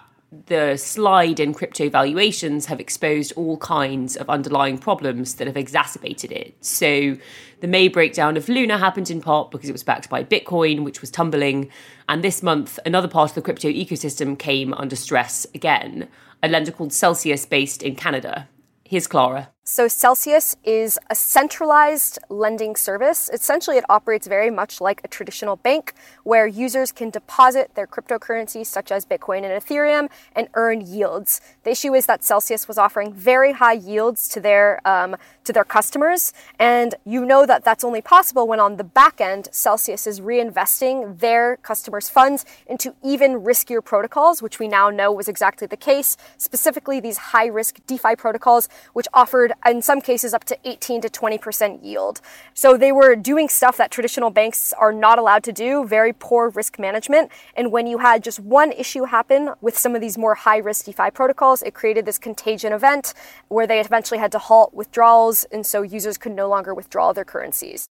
the 0.46 0.76
slide 0.76 1.40
in 1.40 1.54
crypto 1.54 1.88
valuations 1.88 2.66
have 2.66 2.80
exposed 2.80 3.32
all 3.36 3.56
kinds 3.58 4.16
of 4.16 4.28
underlying 4.28 4.78
problems 4.78 5.34
that 5.36 5.46
have 5.46 5.56
exacerbated 5.56 6.32
it. 6.32 6.54
So, 6.64 7.16
the 7.60 7.68
May 7.68 7.88
breakdown 7.88 8.36
of 8.36 8.48
Luna 8.48 8.78
happened 8.78 9.10
in 9.10 9.22
part 9.22 9.50
because 9.50 9.68
it 9.68 9.72
was 9.72 9.82
backed 9.82 10.10
by 10.10 10.22
Bitcoin, 10.22 10.84
which 10.84 11.00
was 11.00 11.10
tumbling. 11.10 11.70
And 12.08 12.22
this 12.22 12.42
month, 12.42 12.78
another 12.84 13.08
part 13.08 13.30
of 13.30 13.34
the 13.36 13.42
crypto 13.42 13.68
ecosystem 13.68 14.38
came 14.38 14.74
under 14.74 14.96
stress 14.96 15.46
again, 15.54 16.08
a 16.42 16.48
lender 16.48 16.72
called 16.72 16.92
Celsius 16.92 17.46
based 17.46 17.82
in 17.82 17.96
Canada. 17.96 18.48
Here's 18.84 19.06
Clara. 19.06 19.53
So, 19.66 19.88
Celsius 19.88 20.56
is 20.62 20.98
a 21.08 21.14
centralized 21.14 22.18
lending 22.28 22.76
service. 22.76 23.30
Essentially, 23.32 23.78
it 23.78 23.84
operates 23.88 24.26
very 24.26 24.50
much 24.50 24.78
like 24.78 25.00
a 25.02 25.08
traditional 25.08 25.56
bank 25.56 25.94
where 26.22 26.46
users 26.46 26.92
can 26.92 27.08
deposit 27.08 27.70
their 27.74 27.86
cryptocurrencies, 27.86 28.66
such 28.66 28.92
as 28.92 29.06
Bitcoin 29.06 29.38
and 29.38 29.46
Ethereum, 29.58 30.10
and 30.36 30.48
earn 30.52 30.82
yields. 30.82 31.40
The 31.62 31.70
issue 31.70 31.94
is 31.94 32.04
that 32.04 32.22
Celsius 32.22 32.68
was 32.68 32.76
offering 32.76 33.14
very 33.14 33.52
high 33.52 33.72
yields 33.72 34.28
to 34.28 34.40
their, 34.40 34.86
um, 34.86 35.16
to 35.44 35.52
their 35.54 35.64
customers. 35.64 36.34
And 36.58 36.94
you 37.06 37.24
know 37.24 37.46
that 37.46 37.64
that's 37.64 37.84
only 37.84 38.02
possible 38.02 38.46
when, 38.46 38.60
on 38.60 38.76
the 38.76 38.84
back 38.84 39.18
end, 39.18 39.48
Celsius 39.50 40.06
is 40.06 40.20
reinvesting 40.20 41.20
their 41.20 41.56
customers' 41.62 42.10
funds 42.10 42.44
into 42.66 42.94
even 43.02 43.40
riskier 43.40 43.82
protocols, 43.82 44.42
which 44.42 44.58
we 44.58 44.68
now 44.68 44.90
know 44.90 45.10
was 45.10 45.26
exactly 45.26 45.66
the 45.66 45.78
case, 45.78 46.18
specifically 46.36 47.00
these 47.00 47.16
high 47.16 47.46
risk 47.46 47.80
DeFi 47.86 48.14
protocols, 48.14 48.68
which 48.92 49.06
offered 49.14 49.53
in 49.66 49.82
some 49.82 50.00
cases 50.00 50.34
up 50.34 50.44
to 50.44 50.58
18 50.64 51.00
to 51.02 51.08
20% 51.08 51.84
yield. 51.84 52.20
So 52.54 52.76
they 52.76 52.92
were 52.92 53.16
doing 53.16 53.48
stuff 53.48 53.76
that 53.76 53.90
traditional 53.90 54.30
banks 54.30 54.72
are 54.74 54.92
not 54.92 55.18
allowed 55.18 55.44
to 55.44 55.52
do, 55.52 55.86
very 55.86 56.12
poor 56.12 56.50
risk 56.50 56.78
management. 56.78 57.30
And 57.56 57.72
when 57.72 57.86
you 57.86 57.98
had 57.98 58.22
just 58.22 58.40
one 58.40 58.72
issue 58.72 59.04
happen 59.04 59.50
with 59.60 59.78
some 59.78 59.94
of 59.94 60.00
these 60.00 60.18
more 60.18 60.34
high 60.34 60.58
risk 60.58 60.86
DeFi 60.86 61.10
protocols, 61.10 61.62
it 61.62 61.74
created 61.74 62.06
this 62.06 62.18
contagion 62.18 62.72
event 62.72 63.14
where 63.48 63.66
they 63.66 63.80
eventually 63.80 64.18
had 64.18 64.32
to 64.32 64.38
halt 64.38 64.74
withdrawals. 64.74 65.44
And 65.44 65.66
so 65.66 65.82
users 65.82 66.18
could 66.18 66.32
no 66.32 66.48
longer 66.48 66.74
withdraw 66.74 67.12
their 67.12 67.24
currencies. 67.24 67.86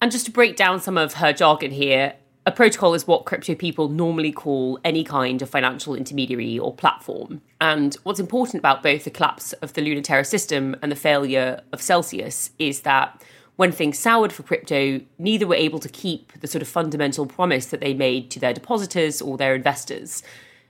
And 0.00 0.12
just 0.12 0.26
to 0.26 0.32
break 0.32 0.56
down 0.56 0.80
some 0.80 0.98
of 0.98 1.14
her 1.14 1.32
jargon 1.32 1.70
here, 1.70 2.14
a 2.46 2.52
protocol 2.52 2.92
is 2.92 3.06
what 3.06 3.24
crypto 3.24 3.54
people 3.54 3.88
normally 3.88 4.32
call 4.32 4.78
any 4.84 5.02
kind 5.02 5.40
of 5.40 5.48
financial 5.48 5.94
intermediary 5.94 6.58
or 6.58 6.74
platform. 6.74 7.40
And 7.60 7.94
what's 8.02 8.20
important 8.20 8.60
about 8.60 8.82
both 8.82 9.04
the 9.04 9.10
collapse 9.10 9.54
of 9.54 9.72
the 9.72 9.80
Luna 9.80 10.02
Terra 10.02 10.24
system 10.24 10.76
and 10.82 10.92
the 10.92 10.96
failure 10.96 11.62
of 11.72 11.80
Celsius 11.80 12.50
is 12.58 12.80
that 12.80 13.22
when 13.56 13.72
things 13.72 13.98
soured 13.98 14.32
for 14.32 14.42
crypto, 14.42 15.00
neither 15.18 15.46
were 15.46 15.54
able 15.54 15.78
to 15.78 15.88
keep 15.88 16.32
the 16.40 16.46
sort 16.46 16.60
of 16.60 16.68
fundamental 16.68 17.24
promise 17.24 17.66
that 17.66 17.80
they 17.80 17.94
made 17.94 18.30
to 18.32 18.40
their 18.40 18.52
depositors 18.52 19.22
or 19.22 19.38
their 19.38 19.54
investors. 19.54 20.22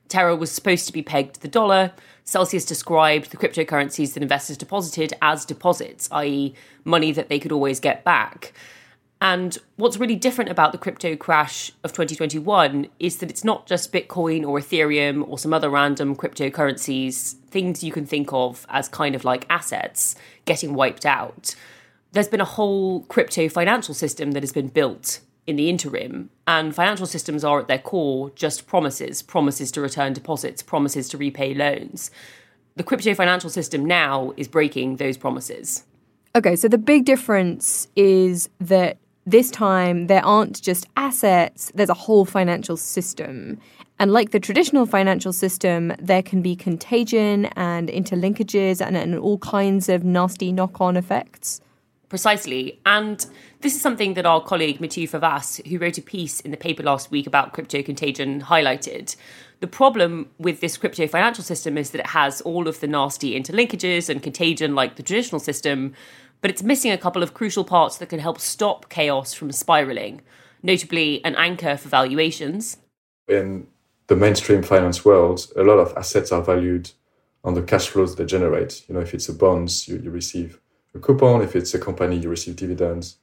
Terra 0.08 0.36
was 0.36 0.52
supposed 0.52 0.86
to 0.86 0.92
be 0.92 1.02
pegged 1.02 1.34
to 1.34 1.40
the 1.40 1.48
dollar. 1.48 1.92
Celsius 2.24 2.64
described 2.64 3.30
the 3.30 3.36
cryptocurrencies 3.36 4.14
that 4.14 4.22
investors 4.22 4.58
deposited 4.58 5.14
as 5.22 5.44
deposits, 5.44 6.08
i.e., 6.12 6.54
money 6.84 7.10
that 7.10 7.28
they 7.28 7.38
could 7.38 7.52
always 7.52 7.80
get 7.80 8.04
back. 8.04 8.52
And 9.24 9.56
what's 9.76 9.96
really 9.96 10.16
different 10.16 10.50
about 10.50 10.72
the 10.72 10.78
crypto 10.78 11.16
crash 11.16 11.72
of 11.82 11.94
2021 11.94 12.88
is 12.98 13.16
that 13.16 13.30
it's 13.30 13.42
not 13.42 13.66
just 13.66 13.90
Bitcoin 13.90 14.46
or 14.46 14.60
Ethereum 14.60 15.26
or 15.26 15.38
some 15.38 15.54
other 15.54 15.70
random 15.70 16.14
cryptocurrencies, 16.14 17.32
things 17.48 17.82
you 17.82 17.90
can 17.90 18.04
think 18.04 18.34
of 18.34 18.66
as 18.68 18.86
kind 18.86 19.14
of 19.14 19.24
like 19.24 19.46
assets, 19.48 20.14
getting 20.44 20.74
wiped 20.74 21.06
out. 21.06 21.54
There's 22.12 22.28
been 22.28 22.42
a 22.42 22.44
whole 22.44 23.04
crypto 23.04 23.48
financial 23.48 23.94
system 23.94 24.32
that 24.32 24.42
has 24.42 24.52
been 24.52 24.68
built 24.68 25.20
in 25.46 25.56
the 25.56 25.70
interim. 25.70 26.28
And 26.46 26.74
financial 26.74 27.06
systems 27.06 27.44
are 27.44 27.60
at 27.60 27.66
their 27.66 27.78
core 27.78 28.28
just 28.34 28.66
promises 28.66 29.22
promises 29.22 29.72
to 29.72 29.80
return 29.80 30.12
deposits, 30.12 30.62
promises 30.62 31.08
to 31.08 31.16
repay 31.16 31.54
loans. 31.54 32.10
The 32.76 32.84
crypto 32.84 33.14
financial 33.14 33.48
system 33.48 33.86
now 33.86 34.34
is 34.36 34.48
breaking 34.48 34.96
those 34.96 35.16
promises. 35.16 35.84
Okay, 36.36 36.56
so 36.56 36.68
the 36.68 36.76
big 36.78 37.06
difference 37.06 37.88
is 37.96 38.50
that 38.60 38.98
this 39.26 39.50
time, 39.50 40.06
there 40.06 40.24
aren't 40.24 40.60
just 40.60 40.86
assets, 40.96 41.72
there's 41.74 41.88
a 41.88 41.94
whole 41.94 42.24
financial 42.24 42.76
system. 42.76 43.58
And 43.98 44.12
like 44.12 44.32
the 44.32 44.40
traditional 44.40 44.86
financial 44.86 45.32
system, 45.32 45.92
there 45.98 46.22
can 46.22 46.42
be 46.42 46.56
contagion 46.56 47.46
and 47.56 47.88
interlinkages 47.88 48.84
and, 48.84 48.96
and 48.96 49.18
all 49.18 49.38
kinds 49.38 49.88
of 49.88 50.04
nasty 50.04 50.52
knock 50.52 50.80
on 50.80 50.96
effects. 50.96 51.60
Precisely. 52.08 52.80
And 52.84 53.24
this 53.60 53.74
is 53.74 53.80
something 53.80 54.14
that 54.14 54.26
our 54.26 54.40
colleague 54.40 54.80
Mathieu 54.80 55.08
Favas, 55.08 55.66
who 55.66 55.78
wrote 55.78 55.96
a 55.96 56.02
piece 56.02 56.40
in 56.40 56.50
the 56.50 56.56
paper 56.56 56.82
last 56.82 57.10
week 57.10 57.26
about 57.26 57.52
crypto 57.52 57.82
contagion, 57.82 58.42
highlighted. 58.42 59.16
The 59.60 59.66
problem 59.66 60.28
with 60.38 60.60
this 60.60 60.76
crypto 60.76 61.06
financial 61.06 61.42
system 61.42 61.78
is 61.78 61.90
that 61.90 62.00
it 62.00 62.08
has 62.08 62.40
all 62.42 62.68
of 62.68 62.80
the 62.80 62.86
nasty 62.86 63.40
interlinkages 63.40 64.10
and 64.10 64.22
contagion 64.22 64.74
like 64.74 64.96
the 64.96 65.02
traditional 65.02 65.40
system, 65.40 65.94
but 66.44 66.50
it's 66.50 66.62
missing 66.62 66.92
a 66.92 66.98
couple 66.98 67.22
of 67.22 67.32
crucial 67.32 67.64
parts 67.64 67.96
that 67.96 68.10
could 68.10 68.20
help 68.20 68.38
stop 68.38 68.90
chaos 68.90 69.32
from 69.32 69.50
spiraling, 69.50 70.20
notably 70.62 71.24
an 71.24 71.34
anchor 71.36 71.74
for 71.74 71.88
valuations. 71.88 72.76
In 73.26 73.66
the 74.08 74.16
mainstream 74.16 74.62
finance 74.62 75.06
world, 75.06 75.50
a 75.56 75.62
lot 75.62 75.78
of 75.78 75.96
assets 75.96 76.32
are 76.32 76.42
valued 76.42 76.90
on 77.44 77.54
the 77.54 77.62
cash 77.62 77.88
flows 77.88 78.14
they 78.14 78.26
generate. 78.26 78.86
You 78.86 78.94
know, 78.94 79.00
if 79.00 79.14
it's 79.14 79.26
a 79.30 79.32
bonds, 79.32 79.88
you, 79.88 79.96
you 79.96 80.10
receive 80.10 80.60
a 80.94 80.98
coupon. 80.98 81.40
If 81.40 81.56
it's 81.56 81.72
a 81.72 81.78
company, 81.78 82.18
you 82.18 82.28
receive 82.28 82.56
dividends. 82.56 83.16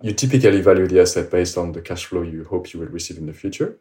You 0.00 0.14
typically 0.14 0.62
value 0.62 0.86
the 0.86 1.02
asset 1.02 1.30
based 1.30 1.58
on 1.58 1.72
the 1.72 1.82
cash 1.82 2.06
flow 2.06 2.22
you 2.22 2.44
hope 2.44 2.72
you 2.72 2.80
will 2.80 2.86
receive 2.86 3.18
in 3.18 3.26
the 3.26 3.34
future. 3.34 3.76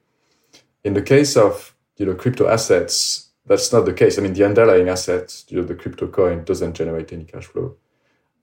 In 0.83 0.95
the 0.95 1.01
case 1.01 1.37
of 1.37 1.73
you 1.95 2.07
know 2.07 2.15
crypto 2.15 2.49
assets, 2.49 3.29
that's 3.45 3.71
not 3.71 3.85
the 3.85 3.93
case. 3.93 4.19
I 4.19 4.21
mean, 4.21 4.33
the 4.33 4.43
underlying 4.43 4.89
asset, 4.89 5.45
you 5.47 5.61
know, 5.61 5.65
the 5.65 5.75
crypto 5.75 6.09
coin 6.09 6.43
doesn't 6.43 6.73
generate 6.73 7.13
any 7.13 7.23
cash 7.23 7.45
flow, 7.45 7.77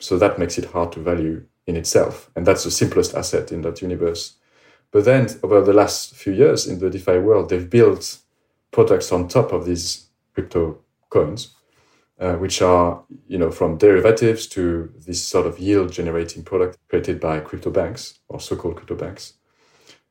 so 0.02 0.18
that 0.18 0.38
makes 0.38 0.58
it 0.58 0.66
hard 0.66 0.92
to 0.92 1.00
value 1.00 1.46
in 1.66 1.76
itself, 1.76 2.30
and 2.34 2.44
that's 2.44 2.64
the 2.64 2.70
simplest 2.70 3.14
asset 3.14 3.52
in 3.52 3.62
that 3.62 3.80
universe. 3.80 4.34
But 4.90 5.04
then, 5.04 5.28
over 5.42 5.62
the 5.62 5.72
last 5.72 6.14
few 6.14 6.32
years 6.32 6.66
in 6.66 6.78
the 6.78 6.90
DeFi 6.90 7.18
world, 7.18 7.48
they've 7.48 7.70
built 7.70 8.18
products 8.72 9.12
on 9.12 9.28
top 9.28 9.52
of 9.52 9.64
these 9.64 10.08
crypto 10.34 10.80
coins, 11.08 11.54
uh, 12.18 12.34
which 12.34 12.60
are, 12.60 13.04
you 13.28 13.38
know, 13.38 13.50
from 13.50 13.78
derivatives 13.78 14.46
to 14.48 14.92
this 15.06 15.24
sort 15.24 15.46
of 15.46 15.58
yield 15.58 15.92
generating 15.92 16.42
product 16.42 16.78
created 16.88 17.20
by 17.20 17.38
crypto 17.40 17.70
banks 17.70 18.18
or 18.28 18.40
so-called 18.40 18.76
crypto 18.76 18.96
banks, 18.96 19.34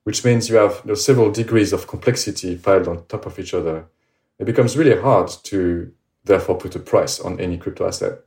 which 0.03 0.23
means 0.23 0.49
you 0.49 0.55
have 0.55 0.81
you 0.85 0.89
know, 0.89 0.95
several 0.95 1.31
degrees 1.31 1.73
of 1.73 1.87
complexity 1.87 2.55
piled 2.55 2.87
on 2.87 3.05
top 3.07 3.25
of 3.25 3.37
each 3.37 3.53
other. 3.53 3.85
It 4.39 4.45
becomes 4.45 4.77
really 4.77 4.99
hard 4.99 5.29
to 5.43 5.91
therefore 6.23 6.57
put 6.57 6.75
a 6.75 6.79
price 6.79 7.19
on 7.19 7.39
any 7.39 7.57
crypto 7.57 7.87
asset, 7.87 8.19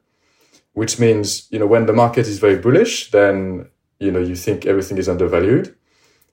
which 0.75 0.99
means, 1.01 1.49
you 1.51 1.59
know, 1.59 1.67
when 1.67 1.87
the 1.87 1.93
market 1.93 2.27
is 2.27 2.39
very 2.39 2.57
bullish, 2.57 3.11
then, 3.11 3.69
you 3.99 4.13
know, 4.13 4.21
you 4.21 4.37
think 4.37 4.67
everything 4.67 4.99
is 4.99 5.09
undervalued. 5.09 5.75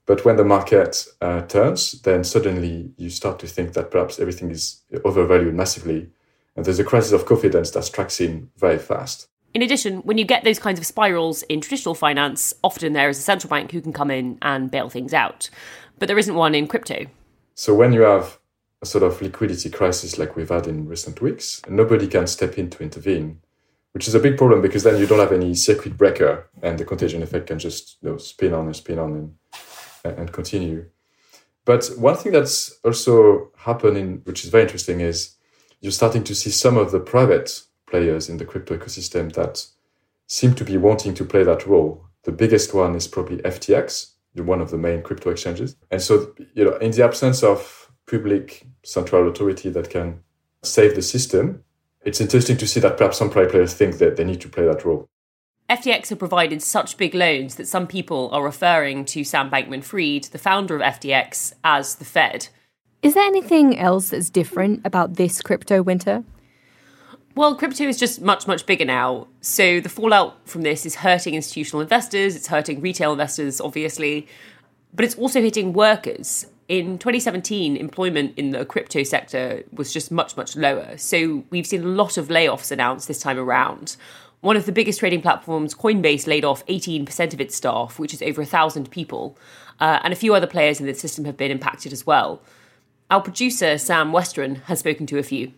But 0.04 0.24
when 0.24 0.36
the 0.36 0.44
market 0.44 1.06
uh, 1.20 1.42
turns, 1.42 2.02
then 2.02 2.24
suddenly 2.24 2.92
you 2.96 3.08
start 3.08 3.38
to 3.38 3.46
think 3.46 3.72
that 3.72 3.90
perhaps 3.90 4.18
everything 4.18 4.50
is 4.50 4.82
overvalued 5.04 5.54
massively 5.54 6.10
and 6.56 6.64
there's 6.64 6.78
a 6.78 6.84
crisis 6.84 7.12
of 7.12 7.26
confidence 7.26 7.70
that 7.70 7.84
strikes 7.84 8.20
in 8.20 8.50
very 8.56 8.78
fast. 8.78 9.28
In 9.54 9.62
addition, 9.62 9.98
when 9.98 10.18
you 10.18 10.24
get 10.24 10.44
those 10.44 10.58
kinds 10.58 10.78
of 10.78 10.86
spirals 10.86 11.42
in 11.44 11.60
traditional 11.60 11.94
finance, 11.94 12.54
often 12.64 12.94
there 12.94 13.08
is 13.08 13.18
a 13.18 13.22
central 13.22 13.50
bank 13.50 13.70
who 13.70 13.80
can 13.80 13.92
come 13.92 14.10
in 14.10 14.38
and 14.42 14.70
bail 14.70 14.88
things 14.88 15.12
out. 15.12 15.50
But 15.98 16.08
there 16.08 16.18
isn't 16.18 16.34
one 16.34 16.54
in 16.54 16.66
crypto. 16.66 17.06
So 17.54 17.74
when 17.74 17.92
you 17.92 18.02
have 18.02 18.38
a 18.80 18.86
sort 18.86 19.04
of 19.04 19.20
liquidity 19.20 19.70
crisis 19.70 20.18
like 20.18 20.36
we've 20.36 20.48
had 20.48 20.66
in 20.66 20.88
recent 20.88 21.20
weeks, 21.20 21.62
nobody 21.68 22.06
can 22.06 22.26
step 22.26 22.58
in 22.58 22.70
to 22.70 22.82
intervene, 22.82 23.40
which 23.92 24.08
is 24.08 24.14
a 24.14 24.20
big 24.20 24.38
problem 24.38 24.62
because 24.62 24.82
then 24.82 24.98
you 24.98 25.06
don't 25.06 25.18
have 25.18 25.32
any 25.32 25.54
circuit 25.54 25.96
breaker 25.96 26.48
and 26.62 26.78
the 26.78 26.84
contagion 26.84 27.22
effect 27.22 27.46
can 27.46 27.58
just 27.58 27.98
you 28.02 28.10
know, 28.10 28.16
spin 28.16 28.54
on 28.54 28.66
and 28.66 28.76
spin 28.76 28.98
on 28.98 29.34
and, 30.04 30.18
and 30.18 30.32
continue. 30.32 30.86
But 31.64 31.90
one 31.96 32.16
thing 32.16 32.32
that's 32.32 32.78
also 32.84 33.50
happening, 33.56 34.22
which 34.24 34.44
is 34.44 34.50
very 34.50 34.64
interesting, 34.64 35.00
is 35.00 35.36
you're 35.80 35.92
starting 35.92 36.24
to 36.24 36.34
see 36.34 36.50
some 36.50 36.76
of 36.76 36.90
the 36.90 37.00
private 37.00 37.62
players 37.86 38.28
in 38.28 38.38
the 38.38 38.44
crypto 38.44 38.76
ecosystem 38.76 39.32
that 39.34 39.66
seem 40.26 40.54
to 40.54 40.64
be 40.64 40.76
wanting 40.76 41.14
to 41.14 41.24
play 41.24 41.44
that 41.44 41.66
role. 41.66 42.06
The 42.24 42.32
biggest 42.32 42.72
one 42.72 42.94
is 42.94 43.06
probably 43.06 43.38
FTX, 43.38 44.12
one 44.36 44.60
of 44.60 44.70
the 44.70 44.78
main 44.78 45.02
crypto 45.02 45.30
exchanges. 45.30 45.76
And 45.90 46.00
so, 46.00 46.34
you 46.54 46.64
know, 46.64 46.76
in 46.76 46.90
the 46.92 47.04
absence 47.04 47.42
of 47.42 47.90
public 48.10 48.66
central 48.82 49.28
authority 49.28 49.70
that 49.70 49.90
can 49.90 50.20
save 50.62 50.94
the 50.94 51.02
system, 51.02 51.62
it's 52.04 52.20
interesting 52.20 52.56
to 52.58 52.66
see 52.66 52.80
that 52.80 52.96
perhaps 52.96 53.18
some 53.18 53.30
private 53.30 53.52
players 53.52 53.74
think 53.74 53.98
that 53.98 54.16
they 54.16 54.24
need 54.24 54.40
to 54.40 54.48
play 54.48 54.64
that 54.64 54.84
role. 54.84 55.08
FTX 55.70 56.10
have 56.10 56.18
provided 56.18 56.62
such 56.62 56.96
big 56.96 57.14
loans 57.14 57.54
that 57.54 57.68
some 57.68 57.86
people 57.86 58.28
are 58.32 58.42
referring 58.42 59.04
to 59.06 59.24
Sam 59.24 59.50
Bankman 59.50 59.82
Fried, 59.82 60.24
the 60.24 60.38
founder 60.38 60.76
of 60.76 60.82
FTX, 60.82 61.54
as 61.64 61.94
the 61.94 62.04
Fed. 62.04 62.48
Is 63.00 63.14
there 63.14 63.24
anything 63.24 63.78
else 63.78 64.10
that's 64.10 64.30
different 64.30 64.82
about 64.84 65.14
this 65.14 65.40
crypto 65.40 65.82
winter? 65.82 66.24
Well, 67.34 67.54
crypto 67.54 67.84
is 67.84 67.98
just 67.98 68.20
much, 68.20 68.46
much 68.46 68.66
bigger 68.66 68.84
now. 68.84 69.28
So 69.40 69.80
the 69.80 69.88
fallout 69.88 70.46
from 70.46 70.62
this 70.62 70.84
is 70.84 70.96
hurting 70.96 71.34
institutional 71.34 71.80
investors, 71.80 72.36
it's 72.36 72.48
hurting 72.48 72.82
retail 72.82 73.12
investors, 73.12 73.60
obviously, 73.60 74.28
but 74.92 75.04
it's 75.04 75.14
also 75.14 75.40
hitting 75.40 75.72
workers. 75.72 76.46
In 76.72 76.96
2017, 76.96 77.76
employment 77.76 78.32
in 78.38 78.48
the 78.48 78.64
crypto 78.64 79.02
sector 79.02 79.62
was 79.74 79.92
just 79.92 80.10
much, 80.10 80.38
much 80.38 80.56
lower. 80.56 80.96
So 80.96 81.44
we've 81.50 81.66
seen 81.66 81.82
a 81.82 81.86
lot 81.86 82.16
of 82.16 82.28
layoffs 82.28 82.72
announced 82.72 83.08
this 83.08 83.20
time 83.20 83.38
around. 83.38 83.98
One 84.40 84.56
of 84.56 84.64
the 84.64 84.72
biggest 84.72 84.98
trading 84.98 85.20
platforms, 85.20 85.74
Coinbase, 85.74 86.26
laid 86.26 86.46
off 86.46 86.64
18% 86.64 87.34
of 87.34 87.42
its 87.42 87.54
staff, 87.54 87.98
which 87.98 88.14
is 88.14 88.22
over 88.22 88.40
1,000 88.40 88.90
people. 88.90 89.36
Uh, 89.80 90.00
and 90.02 90.14
a 90.14 90.16
few 90.16 90.34
other 90.34 90.46
players 90.46 90.80
in 90.80 90.86
the 90.86 90.94
system 90.94 91.26
have 91.26 91.36
been 91.36 91.50
impacted 91.50 91.92
as 91.92 92.06
well. 92.06 92.40
Our 93.10 93.20
producer, 93.20 93.76
Sam 93.76 94.10
Westron, 94.10 94.62
has 94.62 94.78
spoken 94.78 95.04
to 95.08 95.18
a 95.18 95.22
few. 95.22 95.52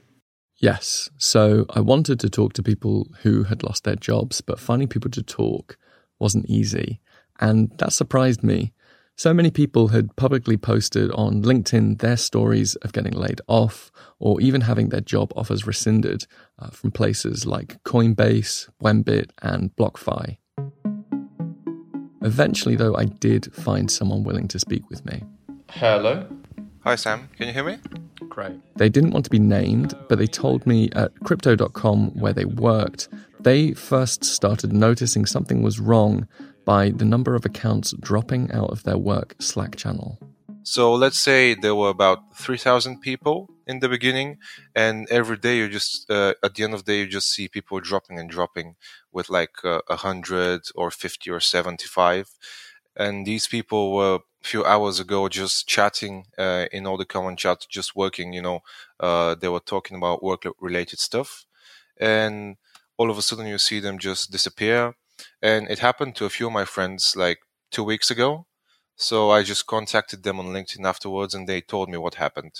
Yes. 0.56 1.10
So 1.16 1.64
I 1.70 1.78
wanted 1.78 2.18
to 2.18 2.28
talk 2.28 2.54
to 2.54 2.62
people 2.64 3.06
who 3.20 3.44
had 3.44 3.62
lost 3.62 3.84
their 3.84 3.94
jobs, 3.94 4.40
but 4.40 4.58
finding 4.58 4.88
people 4.88 5.12
to 5.12 5.22
talk 5.22 5.78
wasn't 6.18 6.46
easy. 6.46 7.00
And 7.38 7.70
that 7.78 7.92
surprised 7.92 8.42
me. 8.42 8.72
So 9.16 9.32
many 9.32 9.52
people 9.52 9.88
had 9.88 10.16
publicly 10.16 10.56
posted 10.56 11.12
on 11.12 11.42
LinkedIn 11.42 12.00
their 12.00 12.16
stories 12.16 12.74
of 12.76 12.92
getting 12.92 13.12
laid 13.12 13.40
off 13.46 13.92
or 14.18 14.40
even 14.40 14.62
having 14.62 14.88
their 14.88 15.00
job 15.00 15.32
offers 15.36 15.68
rescinded 15.68 16.26
uh, 16.58 16.70
from 16.70 16.90
places 16.90 17.46
like 17.46 17.80
Coinbase, 17.84 18.68
Wembit, 18.82 19.30
and 19.40 19.74
BlockFi. 19.76 20.38
Eventually, 22.22 22.74
though, 22.74 22.96
I 22.96 23.04
did 23.04 23.54
find 23.54 23.88
someone 23.88 24.24
willing 24.24 24.48
to 24.48 24.58
speak 24.58 24.90
with 24.90 25.06
me. 25.06 25.22
Hello. 25.70 26.26
Hi, 26.80 26.96
Sam. 26.96 27.28
Can 27.36 27.46
you 27.46 27.52
hear 27.52 27.64
me? 27.64 27.78
Great. 28.28 28.58
They 28.76 28.88
didn't 28.88 29.12
want 29.12 29.26
to 29.26 29.30
be 29.30 29.38
named, 29.38 29.94
but 30.08 30.18
they 30.18 30.26
told 30.26 30.66
me 30.66 30.90
at 30.92 31.12
crypto.com 31.20 32.18
where 32.18 32.32
they 32.32 32.46
worked, 32.46 33.08
they 33.38 33.74
first 33.74 34.24
started 34.24 34.72
noticing 34.72 35.24
something 35.24 35.62
was 35.62 35.78
wrong 35.78 36.26
by 36.64 36.90
the 36.90 37.04
number 37.04 37.34
of 37.34 37.44
accounts 37.44 37.92
dropping 38.00 38.50
out 38.52 38.70
of 38.70 38.82
their 38.82 38.98
work 38.98 39.36
Slack 39.40 39.76
channel. 39.76 40.18
So 40.66 40.94
let's 40.94 41.18
say 41.18 41.54
there 41.54 41.74
were 41.74 41.90
about 41.90 42.36
3,000 42.36 43.00
people 43.00 43.50
in 43.66 43.80
the 43.80 43.88
beginning, 43.88 44.38
and 44.74 45.06
every 45.10 45.36
day 45.36 45.58
you 45.58 45.68
just, 45.68 46.10
uh, 46.10 46.32
at 46.42 46.54
the 46.54 46.64
end 46.64 46.72
of 46.72 46.84
the 46.84 46.92
day, 46.92 47.00
you 47.00 47.06
just 47.06 47.28
see 47.28 47.48
people 47.48 47.80
dropping 47.80 48.18
and 48.18 48.30
dropping 48.30 48.76
with 49.12 49.28
like 49.28 49.62
uh, 49.62 49.82
100 49.88 50.62
or 50.74 50.90
50 50.90 51.30
or 51.30 51.40
75. 51.40 52.30
And 52.96 53.26
these 53.26 53.46
people 53.46 53.94
were 53.94 54.14
a 54.16 54.46
few 54.46 54.64
hours 54.64 55.00
ago 55.00 55.28
just 55.28 55.68
chatting 55.68 56.26
uh, 56.38 56.66
in 56.72 56.86
all 56.86 56.96
the 56.96 57.04
common 57.04 57.36
chat, 57.36 57.66
just 57.68 57.94
working. 57.94 58.32
You 58.32 58.42
know, 58.42 58.60
uh, 58.98 59.34
they 59.34 59.48
were 59.48 59.60
talking 59.60 59.98
about 59.98 60.22
work 60.22 60.44
related 60.60 60.98
stuff, 60.98 61.44
and 61.98 62.56
all 62.96 63.10
of 63.10 63.18
a 63.18 63.22
sudden 63.22 63.46
you 63.46 63.58
see 63.58 63.80
them 63.80 63.98
just 63.98 64.30
disappear. 64.30 64.94
And 65.42 65.68
it 65.70 65.78
happened 65.78 66.16
to 66.16 66.24
a 66.24 66.30
few 66.30 66.46
of 66.46 66.52
my 66.52 66.64
friends 66.64 67.14
like 67.16 67.38
two 67.70 67.84
weeks 67.84 68.10
ago. 68.10 68.46
So 68.96 69.30
I 69.30 69.42
just 69.42 69.66
contacted 69.66 70.22
them 70.22 70.38
on 70.38 70.46
LinkedIn 70.46 70.86
afterwards, 70.86 71.34
and 71.34 71.48
they 71.48 71.60
told 71.60 71.88
me 71.88 71.98
what 71.98 72.14
happened. 72.14 72.52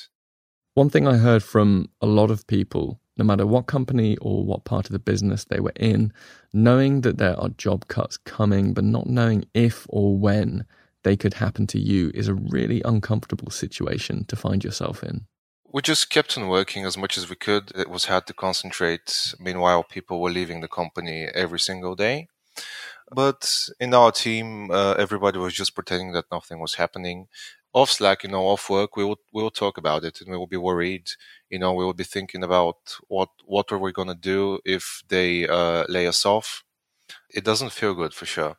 One 0.75 0.91
thing 0.91 1.07
I 1.07 1.17
heard 1.19 1.45
from 1.45 1.89
a 2.01 2.07
lot 2.07 2.33
of 2.33 2.47
people, 2.49 3.01
no 3.17 3.25
matter 3.25 3.47
what 3.47 3.67
company 3.67 4.17
or 4.17 4.45
what 4.45 4.65
part 4.65 4.87
of 4.87 4.93
the 4.93 4.99
business 4.99 5.45
they 5.45 5.61
were 5.61 5.73
in, 5.77 6.13
knowing 6.53 7.03
that 7.03 7.19
there 7.19 7.39
are 7.39 7.51
job 7.51 7.87
cuts 7.87 8.17
coming, 8.17 8.75
but 8.75 8.83
not 8.83 9.07
knowing 9.07 9.45
if 9.55 9.87
or 9.89 10.19
when 10.19 10.67
they 11.05 11.17
could 11.17 11.35
happen 11.35 11.67
to 11.69 11.79
you 11.79 12.11
is 12.13 12.27
a 12.27 12.35
really 12.35 12.83
uncomfortable 12.85 13.51
situation 13.51 14.25
to 14.25 14.35
find 14.35 14.65
yourself 14.65 15.05
in. 15.05 15.27
We 15.73 15.83
just 15.83 16.11
kept 16.11 16.37
on 16.37 16.49
working 16.49 16.85
as 16.85 16.97
much 16.97 17.17
as 17.19 17.29
we 17.29 17.37
could. 17.37 17.71
It 17.77 17.91
was 17.91 18.07
hard 18.07 18.27
to 18.27 18.33
concentrate. 18.33 19.35
Meanwhile, 19.39 19.85
people 19.85 20.21
were 20.21 20.31
leaving 20.31 20.61
the 20.61 20.69
company 20.69 21.29
every 21.35 21.61
single 21.61 21.95
day. 21.95 22.29
But 23.11 23.69
in 23.81 23.95
our 23.95 24.11
team, 24.13 24.71
uh, 24.71 24.95
everybody 24.95 25.39
was 25.39 25.55
just 25.55 25.75
pretending 25.75 26.13
that 26.13 26.31
nothing 26.33 26.61
was 26.61 26.75
happening. 26.75 27.29
Off 27.73 27.91
Slack, 27.91 28.23
you 28.23 28.31
know, 28.31 28.47
off 28.47 28.71
work, 28.71 28.97
we 28.97 29.05
will 29.05 29.19
we 29.33 29.43
will 29.43 29.51
talk 29.51 29.77
about 29.79 30.05
it, 30.05 30.21
and 30.21 30.31
we 30.31 30.37
will 30.37 30.47
be 30.47 30.57
worried. 30.57 31.11
You 31.51 31.59
know, 31.59 31.73
we 31.73 31.85
will 31.85 31.95
be 31.95 32.05
thinking 32.05 32.45
about 32.45 32.97
what 33.09 33.31
what 33.45 33.73
are 33.73 33.79
we 33.79 33.93
gonna 33.93 34.15
do 34.15 34.61
if 34.65 35.03
they 35.09 35.47
uh, 35.49 35.85
lay 35.89 36.07
us 36.07 36.25
off. 36.25 36.65
It 37.29 37.45
doesn't 37.45 37.73
feel 37.73 37.95
good 37.95 38.15
for 38.15 38.27
sure. 38.27 38.57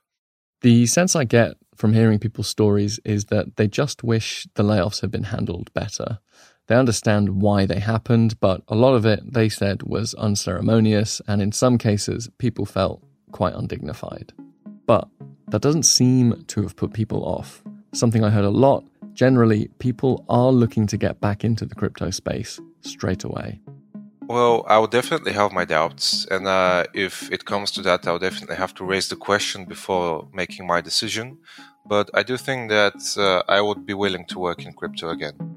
The 0.62 0.86
sense 0.86 1.16
I 1.16 1.24
get 1.24 1.56
from 1.76 1.94
hearing 1.94 2.20
people's 2.20 2.48
stories 2.48 3.00
is 3.06 3.26
that 3.26 3.56
they 3.56 3.68
just 3.68 4.04
wish 4.04 4.48
the 4.56 4.64
layoffs 4.64 5.02
had 5.02 5.12
been 5.12 5.26
handled 5.26 5.74
better. 5.74 6.20
They 6.68 6.76
understand 6.76 7.42
why 7.42 7.66
they 7.66 7.80
happened, 7.80 8.40
but 8.40 8.64
a 8.68 8.76
lot 8.76 8.96
of 8.96 9.06
it, 9.06 9.22
they 9.32 9.50
said, 9.50 9.84
was 9.84 10.16
unceremonious, 10.16 11.22
and 11.28 11.42
in 11.42 11.52
some 11.52 11.78
cases, 11.78 12.30
people 12.40 12.66
felt 12.66 13.04
quite 13.32 13.54
undignified. 13.54 14.34
But 14.86 15.08
that 15.48 15.62
doesn't 15.62 15.84
seem 15.84 16.44
to 16.48 16.62
have 16.64 16.76
put 16.76 16.94
people 16.94 17.24
off. 17.24 17.64
Something 17.94 18.24
I 18.24 18.30
heard 18.30 18.46
a 18.46 18.50
lot 18.50 18.84
generally, 19.16 19.70
people 19.80 20.26
are 20.30 20.52
looking 20.52 20.86
to 20.88 20.98
get 20.98 21.22
back 21.22 21.44
into 21.44 21.66
the 21.66 21.76
crypto 21.76 22.12
space 22.12 22.60
straight 22.82 23.24
away. 23.24 23.62
Well, 24.28 24.66
I 24.68 24.80
would 24.80 24.92
definitely 24.92 25.34
have 25.34 25.52
my 25.52 25.66
doubts, 25.66 26.26
and 26.32 26.48
uh, 26.48 26.86
if 26.94 27.32
it 27.32 27.46
comes 27.46 27.72
to 27.72 27.82
that, 27.84 28.08
I'll 28.08 28.20
definitely 28.20 28.56
have 28.56 28.74
to 28.76 28.84
raise 28.84 29.08
the 29.08 29.16
question 29.16 29.66
before 29.66 30.28
making 30.34 30.66
my 30.66 30.82
decision. 30.82 31.38
But 31.86 32.10
I 32.14 32.24
do 32.24 32.36
think 32.36 32.70
that 32.70 32.96
uh, 33.18 33.44
I 33.48 33.62
would 33.62 33.86
be 33.86 33.94
willing 33.94 34.26
to 34.26 34.40
work 34.40 34.66
in 34.66 34.74
crypto 34.74 35.10
again. 35.10 35.55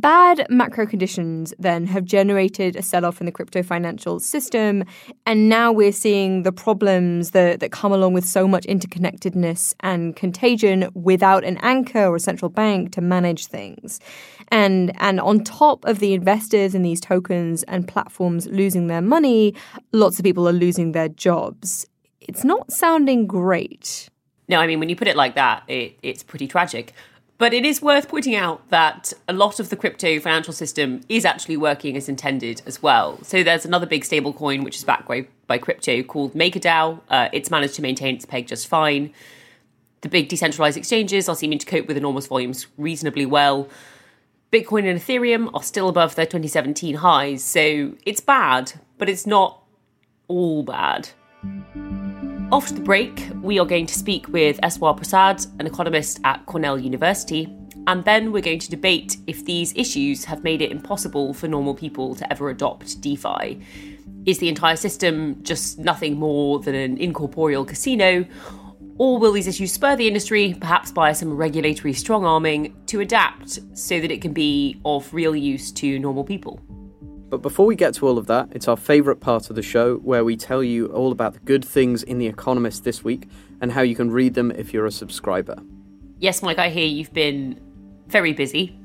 Bad 0.00 0.46
macro 0.48 0.86
conditions 0.86 1.52
then 1.58 1.84
have 1.86 2.04
generated 2.04 2.76
a 2.76 2.82
sell 2.82 3.04
off 3.04 3.20
in 3.20 3.26
the 3.26 3.32
crypto 3.32 3.64
financial 3.64 4.20
system. 4.20 4.84
And 5.26 5.48
now 5.48 5.72
we're 5.72 5.90
seeing 5.90 6.44
the 6.44 6.52
problems 6.52 7.32
that, 7.32 7.58
that 7.58 7.72
come 7.72 7.90
along 7.90 8.12
with 8.12 8.24
so 8.24 8.46
much 8.46 8.64
interconnectedness 8.66 9.74
and 9.80 10.14
contagion 10.14 10.88
without 10.94 11.42
an 11.42 11.56
anchor 11.62 12.04
or 12.04 12.14
a 12.14 12.20
central 12.20 12.48
bank 12.48 12.92
to 12.92 13.00
manage 13.00 13.46
things. 13.46 13.98
And, 14.52 14.92
and 15.00 15.18
on 15.18 15.42
top 15.42 15.84
of 15.84 15.98
the 15.98 16.14
investors 16.14 16.76
in 16.76 16.82
these 16.82 17.00
tokens 17.00 17.64
and 17.64 17.88
platforms 17.88 18.46
losing 18.46 18.86
their 18.86 19.02
money, 19.02 19.52
lots 19.90 20.20
of 20.20 20.22
people 20.22 20.48
are 20.48 20.52
losing 20.52 20.92
their 20.92 21.08
jobs. 21.08 21.86
It's 22.20 22.44
not 22.44 22.70
sounding 22.70 23.26
great. 23.26 24.08
No, 24.46 24.60
I 24.60 24.68
mean, 24.68 24.78
when 24.78 24.90
you 24.90 24.96
put 24.96 25.08
it 25.08 25.16
like 25.16 25.34
that, 25.34 25.64
it, 25.66 25.98
it's 26.04 26.22
pretty 26.22 26.46
tragic. 26.46 26.94
But 27.38 27.54
it 27.54 27.64
is 27.64 27.80
worth 27.80 28.08
pointing 28.08 28.34
out 28.34 28.68
that 28.70 29.12
a 29.28 29.32
lot 29.32 29.60
of 29.60 29.70
the 29.70 29.76
crypto 29.76 30.18
financial 30.18 30.52
system 30.52 31.02
is 31.08 31.24
actually 31.24 31.56
working 31.56 31.96
as 31.96 32.08
intended 32.08 32.62
as 32.66 32.82
well. 32.82 33.22
So 33.22 33.44
there's 33.44 33.64
another 33.64 33.86
big 33.86 34.02
stablecoin 34.02 34.64
which 34.64 34.76
is 34.76 34.84
backed 34.84 35.06
by, 35.06 35.58
crypto 35.58 36.02
called 36.02 36.34
MakerDAO. 36.34 37.00
Uh, 37.08 37.28
it's 37.32 37.48
managed 37.48 37.74
to 37.76 37.82
maintain 37.82 38.16
its 38.16 38.24
peg 38.24 38.48
just 38.48 38.66
fine. 38.66 39.14
The 40.00 40.08
big 40.08 40.28
decentralized 40.28 40.76
exchanges 40.76 41.28
are 41.28 41.36
seeming 41.36 41.58
to 41.58 41.66
cope 41.66 41.86
with 41.86 41.96
enormous 41.96 42.26
volumes 42.26 42.66
reasonably 42.76 43.24
well. 43.24 43.68
Bitcoin 44.52 44.88
and 44.90 45.00
Ethereum 45.00 45.50
are 45.54 45.62
still 45.62 45.88
above 45.88 46.16
their 46.16 46.26
2017 46.26 46.96
highs, 46.96 47.44
so 47.44 47.94
it's 48.04 48.20
bad, 48.20 48.72
but 48.96 49.08
it's 49.08 49.26
not 49.26 49.62
all 50.26 50.62
bad. 50.62 51.10
After 52.50 52.72
the 52.72 52.80
break, 52.80 53.28
we 53.42 53.58
are 53.58 53.66
going 53.66 53.84
to 53.84 53.94
speak 53.94 54.26
with 54.28 54.58
Eswar 54.62 54.96
Prasad, 54.96 55.44
an 55.58 55.66
economist 55.66 56.18
at 56.24 56.46
Cornell 56.46 56.78
University, 56.78 57.54
and 57.86 58.02
then 58.06 58.32
we're 58.32 58.40
going 58.40 58.58
to 58.60 58.70
debate 58.70 59.18
if 59.26 59.44
these 59.44 59.74
issues 59.76 60.24
have 60.24 60.42
made 60.42 60.62
it 60.62 60.70
impossible 60.70 61.34
for 61.34 61.46
normal 61.46 61.74
people 61.74 62.14
to 62.14 62.32
ever 62.32 62.48
adopt 62.48 63.02
DeFi. 63.02 63.60
Is 64.24 64.38
the 64.38 64.48
entire 64.48 64.76
system 64.76 65.42
just 65.42 65.78
nothing 65.78 66.16
more 66.16 66.58
than 66.60 66.74
an 66.74 66.96
incorporeal 66.96 67.66
casino? 67.66 68.24
Or 68.96 69.18
will 69.18 69.32
these 69.32 69.46
issues 69.46 69.74
spur 69.74 69.96
the 69.96 70.08
industry, 70.08 70.56
perhaps 70.58 70.90
by 70.90 71.12
some 71.12 71.36
regulatory 71.36 71.92
strong 71.92 72.24
arming, 72.24 72.74
to 72.86 73.00
adapt 73.00 73.60
so 73.76 74.00
that 74.00 74.10
it 74.10 74.22
can 74.22 74.32
be 74.32 74.80
of 74.86 75.12
real 75.12 75.36
use 75.36 75.70
to 75.72 75.98
normal 75.98 76.24
people? 76.24 76.62
But 77.30 77.42
before 77.42 77.66
we 77.66 77.76
get 77.76 77.94
to 77.94 78.06
all 78.06 78.16
of 78.16 78.26
that, 78.26 78.48
it's 78.52 78.68
our 78.68 78.76
favourite 78.76 79.20
part 79.20 79.50
of 79.50 79.56
the 79.56 79.62
show 79.62 79.96
where 79.96 80.24
we 80.24 80.36
tell 80.36 80.62
you 80.62 80.86
all 80.86 81.12
about 81.12 81.34
the 81.34 81.40
good 81.40 81.64
things 81.64 82.02
in 82.02 82.18
The 82.18 82.26
Economist 82.26 82.84
this 82.84 83.04
week 83.04 83.28
and 83.60 83.70
how 83.72 83.82
you 83.82 83.94
can 83.94 84.10
read 84.10 84.34
them 84.34 84.50
if 84.52 84.72
you're 84.72 84.86
a 84.86 84.90
subscriber. 84.90 85.58
Yes, 86.18 86.42
Mike, 86.42 86.58
I 86.58 86.70
hear 86.70 86.86
you've 86.86 87.12
been 87.12 87.60
very 88.06 88.32
busy. 88.32 88.78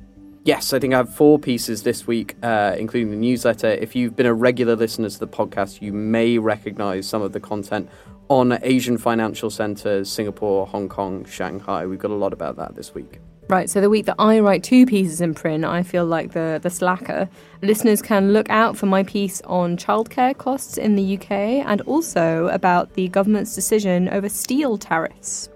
Yes, 0.44 0.74
I 0.74 0.80
think 0.80 0.94
I 0.94 0.98
have 0.98 1.16
four 1.16 1.40
pieces 1.40 1.84
this 1.84 2.06
week, 2.06 2.36
uh, 2.44 2.76
including 2.78 3.12
the 3.12 3.18
newsletter. 3.18 3.70
If 3.70 3.96
you've 3.96 4.16
been 4.16 4.26
a 4.26 4.34
regular 4.34 4.76
listener 4.76 5.10
to 5.10 5.20
the 5.20 5.28
podcast, 5.28 5.82
you 5.82 5.94
may 5.94 6.38
recognize 6.38 7.08
some 7.08 7.22
of 7.22 7.32
the 7.32 7.40
content 7.40 7.90
on 8.28 8.60
Asian 8.62 8.98
financial 8.98 9.50
centers, 9.50 10.12
Singapore, 10.12 10.68
Hong 10.68 10.90
Kong, 10.90 11.24
Shanghai. 11.24 11.86
We've 11.86 12.00
got 12.00 12.12
a 12.12 12.16
lot 12.16 12.34
about 12.34 12.58
that 12.58 12.76
this 12.76 12.94
week. 12.94 13.22
Right, 13.50 13.70
so 13.70 13.82
the 13.82 13.90
week 13.90 14.06
that 14.06 14.16
I 14.20 14.40
write 14.40 14.64
two 14.64 14.86
pieces 14.86 15.20
in 15.20 15.34
print, 15.34 15.66
I 15.66 15.84
feel 15.84 16.06
like 16.06 16.32
the, 16.32 16.60
the 16.64 16.70
slacker. 16.70 17.28
Listeners 17.62 18.02
can 18.02 18.32
look 18.32 18.50
out 18.50 18.78
for 18.78 18.86
my 18.86 19.04
piece 19.04 19.42
on 19.42 19.76
childcare 19.76 20.36
costs 20.36 20.78
in 20.78 20.96
the 20.96 21.18
UK 21.18 21.32
and 21.32 21.82
also 21.82 22.48
about 22.48 22.94
the 22.94 23.10
government's 23.10 23.54
decision 23.54 24.08
over 24.10 24.30
steel 24.30 24.78
tariffs. 24.78 25.50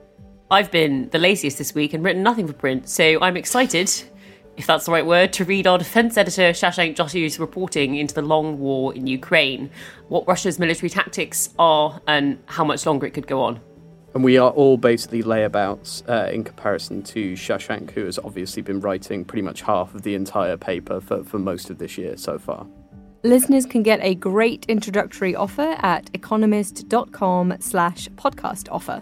I've 0.51 0.69
been 0.69 1.09
the 1.11 1.17
laziest 1.17 1.57
this 1.57 1.73
week 1.73 1.93
and 1.93 2.03
written 2.03 2.23
nothing 2.23 2.45
for 2.45 2.53
print, 2.53 2.89
so 2.89 3.21
I'm 3.21 3.37
excited, 3.37 3.89
if 4.57 4.67
that's 4.67 4.85
the 4.85 4.91
right 4.91 5.05
word, 5.05 5.31
to 5.33 5.45
read 5.45 5.65
our 5.65 5.77
defense 5.77 6.17
editor 6.17 6.51
Shashank 6.51 6.97
Joshi's 6.97 7.39
reporting 7.39 7.95
into 7.95 8.13
the 8.13 8.21
long 8.21 8.59
war 8.59 8.93
in 8.93 9.07
Ukraine, 9.07 9.71
what 10.09 10.27
Russia's 10.27 10.59
military 10.59 10.89
tactics 10.89 11.49
are, 11.57 12.01
and 12.05 12.37
how 12.47 12.65
much 12.65 12.85
longer 12.85 13.07
it 13.07 13.11
could 13.11 13.27
go 13.27 13.41
on. 13.43 13.61
And 14.13 14.23
we 14.23 14.37
are 14.37 14.49
all 14.51 14.77
basically 14.77 15.21
layabouts 15.21 16.07
uh, 16.09 16.31
in 16.31 16.43
comparison 16.43 17.03
to 17.03 17.33
Shashank, 17.33 17.91
who 17.91 18.05
has 18.05 18.17
obviously 18.19 18.61
been 18.61 18.79
writing 18.79 19.23
pretty 19.25 19.43
much 19.43 19.61
half 19.61 19.93
of 19.93 20.01
the 20.01 20.15
entire 20.15 20.57
paper 20.57 20.99
for, 21.01 21.23
for 21.23 21.37
most 21.37 21.69
of 21.69 21.77
this 21.77 21.97
year 21.97 22.17
so 22.17 22.39
far. 22.39 22.65
Listeners 23.23 23.65
can 23.65 23.83
get 23.83 23.99
a 24.01 24.15
great 24.15 24.65
introductory 24.67 25.35
offer 25.35 25.75
at 25.79 26.09
economist.com 26.13 27.57
slash 27.59 28.07
podcast 28.09 28.69
offer. 28.71 29.01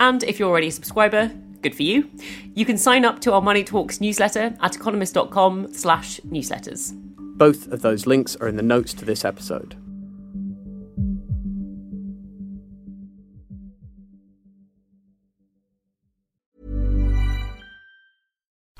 And 0.00 0.22
if 0.24 0.38
you're 0.38 0.50
already 0.50 0.68
a 0.68 0.72
subscriber, 0.72 1.30
good 1.62 1.74
for 1.74 1.82
you. 1.82 2.10
You 2.54 2.66
can 2.66 2.76
sign 2.76 3.04
up 3.04 3.20
to 3.20 3.32
our 3.32 3.40
Money 3.40 3.64
Talks 3.64 4.00
newsletter 4.00 4.54
at 4.60 4.76
economist.com 4.76 5.72
slash 5.72 6.20
newsletters. 6.28 6.92
Both 7.36 7.68
of 7.68 7.82
those 7.82 8.06
links 8.06 8.36
are 8.36 8.48
in 8.48 8.56
the 8.56 8.62
notes 8.62 8.92
to 8.94 9.04
this 9.04 9.24
episode. 9.24 9.76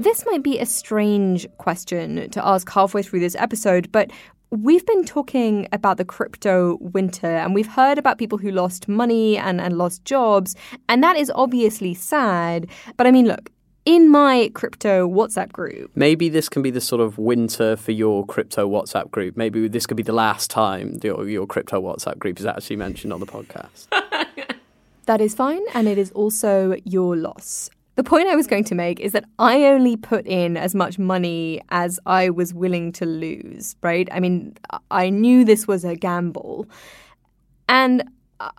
This 0.00 0.24
might 0.26 0.44
be 0.44 0.60
a 0.60 0.66
strange 0.66 1.44
question 1.56 2.30
to 2.30 2.46
ask 2.46 2.70
halfway 2.70 3.02
through 3.02 3.18
this 3.18 3.34
episode, 3.34 3.90
but 3.90 4.12
we've 4.50 4.86
been 4.86 5.04
talking 5.04 5.66
about 5.72 5.96
the 5.96 6.04
crypto 6.04 6.78
winter 6.80 7.26
and 7.26 7.52
we've 7.52 7.66
heard 7.66 7.98
about 7.98 8.16
people 8.16 8.38
who 8.38 8.52
lost 8.52 8.86
money 8.86 9.36
and, 9.36 9.60
and 9.60 9.76
lost 9.76 10.04
jobs, 10.04 10.54
and 10.88 11.02
that 11.02 11.16
is 11.16 11.32
obviously 11.34 11.94
sad. 11.94 12.68
But 12.96 13.08
I 13.08 13.10
mean, 13.10 13.26
look, 13.26 13.50
in 13.84 14.08
my 14.08 14.52
crypto 14.54 15.08
WhatsApp 15.08 15.50
group. 15.50 15.90
Maybe 15.96 16.28
this 16.28 16.48
can 16.48 16.62
be 16.62 16.70
the 16.70 16.80
sort 16.80 17.00
of 17.00 17.18
winter 17.18 17.74
for 17.74 17.90
your 17.90 18.24
crypto 18.24 18.68
WhatsApp 18.68 19.10
group. 19.10 19.36
Maybe 19.36 19.66
this 19.66 19.84
could 19.84 19.96
be 19.96 20.04
the 20.04 20.12
last 20.12 20.48
time 20.48 21.00
your, 21.02 21.28
your 21.28 21.46
crypto 21.48 21.82
WhatsApp 21.82 22.20
group 22.20 22.38
is 22.38 22.46
actually 22.46 22.76
mentioned 22.76 23.12
on 23.12 23.18
the 23.18 23.26
podcast. 23.26 23.88
that 25.06 25.20
is 25.20 25.34
fine, 25.34 25.62
and 25.74 25.88
it 25.88 25.98
is 25.98 26.12
also 26.12 26.76
your 26.84 27.16
loss. 27.16 27.68
The 27.98 28.04
point 28.04 28.28
I 28.28 28.36
was 28.36 28.46
going 28.46 28.62
to 28.62 28.76
make 28.76 29.00
is 29.00 29.10
that 29.10 29.24
I 29.40 29.64
only 29.64 29.96
put 29.96 30.24
in 30.24 30.56
as 30.56 30.72
much 30.72 31.00
money 31.00 31.60
as 31.70 31.98
I 32.06 32.30
was 32.30 32.54
willing 32.54 32.92
to 32.92 33.04
lose, 33.04 33.74
right? 33.82 34.08
I 34.12 34.20
mean, 34.20 34.54
I 34.92 35.10
knew 35.10 35.44
this 35.44 35.66
was 35.66 35.84
a 35.84 35.96
gamble. 35.96 36.68
And 37.68 38.04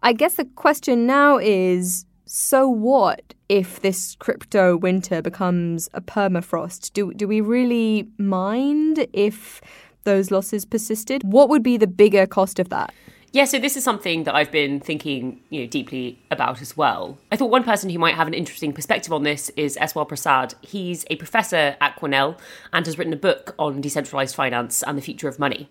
I 0.03 0.11
guess 0.11 0.35
the 0.35 0.43
question 0.43 1.07
now 1.07 1.37
is 1.37 2.03
so 2.25 2.67
what 2.67 3.33
if 3.47 3.79
this 3.79 4.17
crypto 4.19 4.75
winter 4.75 5.21
becomes 5.21 5.87
a 5.93 6.01
permafrost? 6.01 6.91
Do, 6.91 7.13
do 7.13 7.25
we 7.25 7.39
really 7.39 8.09
mind 8.17 9.07
if 9.13 9.61
those 10.03 10.31
losses 10.31 10.65
persisted? 10.65 11.21
What 11.23 11.47
would 11.47 11.63
be 11.63 11.77
the 11.77 11.87
bigger 11.87 12.27
cost 12.27 12.59
of 12.59 12.67
that? 12.71 12.93
Yeah, 13.31 13.45
so 13.45 13.59
this 13.59 13.77
is 13.77 13.83
something 13.83 14.23
that 14.23 14.33
I've 14.33 14.51
been 14.51 14.79
thinking, 14.79 15.41
you 15.51 15.61
know, 15.61 15.67
deeply 15.67 16.19
about 16.31 16.61
as 16.61 16.75
well. 16.75 17.19
I 17.31 17.35
thought 17.35 17.51
one 17.51 17.63
person 17.63 17.91
who 17.91 17.99
might 17.99 18.15
have 18.15 18.27
an 18.27 18.33
interesting 18.33 18.73
perspective 18.73 19.13
on 19.13 19.21
this 19.21 19.49
is 19.49 19.77
Eswar 19.77 20.07
Prasad. 20.07 20.55
He's 20.61 21.05
a 21.11 21.15
professor 21.15 21.77
at 21.79 21.95
Cornell 21.95 22.37
and 22.73 22.87
has 22.87 22.97
written 22.97 23.13
a 23.13 23.17
book 23.17 23.53
on 23.59 23.81
decentralized 23.81 24.33
finance 24.33 24.81
and 24.81 24.97
the 24.97 25.01
future 25.03 25.27
of 25.27 25.37
money. 25.37 25.69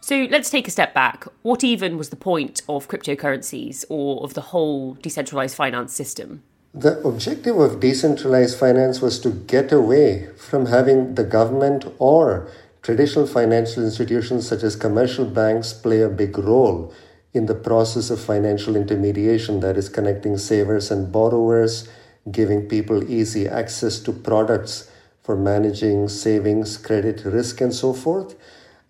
So 0.00 0.28
let's 0.30 0.50
take 0.50 0.68
a 0.68 0.70
step 0.70 0.94
back. 0.94 1.26
What 1.42 1.64
even 1.64 1.96
was 1.96 2.10
the 2.10 2.16
point 2.16 2.62
of 2.68 2.86
cryptocurrencies 2.86 3.84
or 3.88 4.22
of 4.22 4.34
the 4.34 4.40
whole 4.40 4.94
decentralized 4.94 5.56
finance 5.56 5.92
system? 5.92 6.44
The 6.74 7.00
objective 7.06 7.58
of 7.58 7.80
decentralized 7.80 8.58
finance 8.58 9.00
was 9.00 9.18
to 9.20 9.30
get 9.30 9.72
away 9.72 10.28
from 10.36 10.66
having 10.66 11.16
the 11.16 11.24
government 11.24 11.84
or 11.98 12.48
traditional 12.82 13.26
financial 13.26 13.84
institutions 13.84 14.48
such 14.48 14.62
as 14.62 14.74
commercial 14.74 15.24
banks 15.24 15.72
play 15.72 16.00
a 16.02 16.08
big 16.08 16.36
role 16.36 16.92
in 17.32 17.46
the 17.46 17.54
process 17.54 18.10
of 18.10 18.20
financial 18.20 18.76
intermediation 18.76 19.60
that 19.60 19.76
is 19.76 19.88
connecting 19.88 20.36
savers 20.36 20.90
and 20.90 21.10
borrowers, 21.10 21.88
giving 22.30 22.68
people 22.68 23.10
easy 23.10 23.48
access 23.48 24.00
to 24.00 24.12
products 24.12 24.90
for 25.22 25.36
managing 25.36 26.08
savings, 26.08 26.76
credit 26.76 27.24
risk, 27.24 27.60
and 27.60 27.72
so 27.72 27.92
forth. 27.92 28.34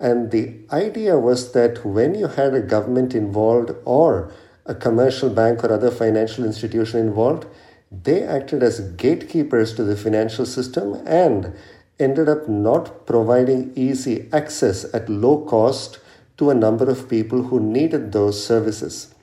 And 0.01 0.31
the 0.31 0.57
idea 0.73 1.19
was 1.19 1.53
that 1.53 1.85
when 1.85 2.15
you 2.15 2.27
had 2.27 2.55
a 2.55 2.61
government 2.61 3.15
involved 3.15 3.73
or 3.85 4.33
a 4.67 4.75
commercial 4.75 5.31
bank 5.31 5.63
or 5.63 5.73
other 5.73 5.91
financial 5.91 6.45
institution 6.45 6.99
involved, 6.99 7.47
they 7.91 8.23
acted 8.23 8.63
as 8.63 8.81
gatekeepers 8.81 9.75
to 9.75 9.85
the 9.85 9.97
financial 9.97 10.47
system 10.47 10.95
and 11.07 11.55
ended 11.99 12.29
up 12.29 12.49
not 12.49 13.07
providing 13.07 13.73
easy 13.77 14.29
access 14.33 14.85
at 14.95 15.09
low 15.09 15.45
cost 15.45 15.99
to 16.39 16.51
a 16.51 16.55
number 16.55 16.89
of 16.91 17.09
people 17.09 17.45
who 17.45 17.61
needed 17.61 18.13
those 18.13 18.45
services. 18.45 19.15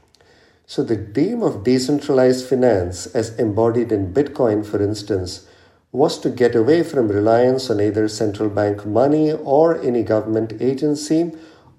So, 0.66 0.84
the 0.84 0.96
dream 0.96 1.42
of 1.42 1.64
decentralized 1.64 2.46
finance, 2.46 3.08
as 3.08 3.38
embodied 3.40 3.92
in 3.92 4.14
Bitcoin, 4.14 4.64
for 4.64 4.82
instance, 4.82 5.48
was 5.92 6.20
to 6.20 6.30
get 6.30 6.56
away 6.56 6.84
from 6.84 7.08
reliance 7.08 7.72
on 7.72 7.82
either 7.82 8.08
central 8.08 8.50
bank 8.50 8.86
money 8.86 9.32
or 9.34 9.82
any 9.82 10.04
government 10.04 10.54
agency 10.62 11.32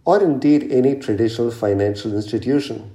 or 0.05 0.21
indeed 0.21 0.73
any 0.73 0.97
traditional 0.97 1.53
financial 1.53 2.13
institution. 2.13 2.91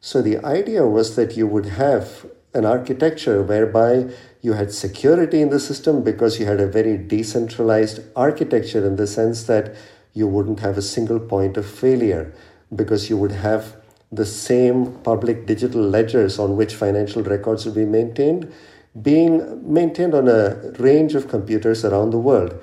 So, 0.00 0.22
the 0.22 0.38
idea 0.44 0.86
was 0.86 1.16
that 1.16 1.36
you 1.36 1.48
would 1.48 1.66
have 1.66 2.26
an 2.54 2.64
architecture 2.64 3.42
whereby 3.42 4.10
you 4.42 4.52
had 4.52 4.72
security 4.72 5.40
in 5.40 5.48
the 5.48 5.60
system 5.60 6.02
because 6.02 6.38
you 6.38 6.46
had 6.46 6.60
a 6.60 6.66
very 6.66 6.98
decentralized 6.98 8.00
architecture 8.14 8.84
in 8.86 8.96
the 8.96 9.06
sense 9.06 9.44
that 9.44 9.74
you 10.12 10.26
wouldn't 10.26 10.60
have 10.60 10.76
a 10.76 10.82
single 10.82 11.18
point 11.18 11.56
of 11.56 11.64
failure 11.64 12.34
because 12.74 13.08
you 13.08 13.16
would 13.16 13.32
have 13.32 13.76
the 14.10 14.26
same 14.26 14.92
public 15.04 15.46
digital 15.46 15.80
ledgers 15.80 16.38
on 16.38 16.56
which 16.56 16.74
financial 16.74 17.22
records 17.22 17.64
would 17.64 17.74
be 17.74 17.86
maintained 17.86 18.52
being 19.00 19.72
maintained 19.72 20.14
on 20.14 20.28
a 20.28 20.72
range 20.78 21.14
of 21.14 21.28
computers 21.28 21.84
around 21.84 22.10
the 22.10 22.18
world. 22.18 22.54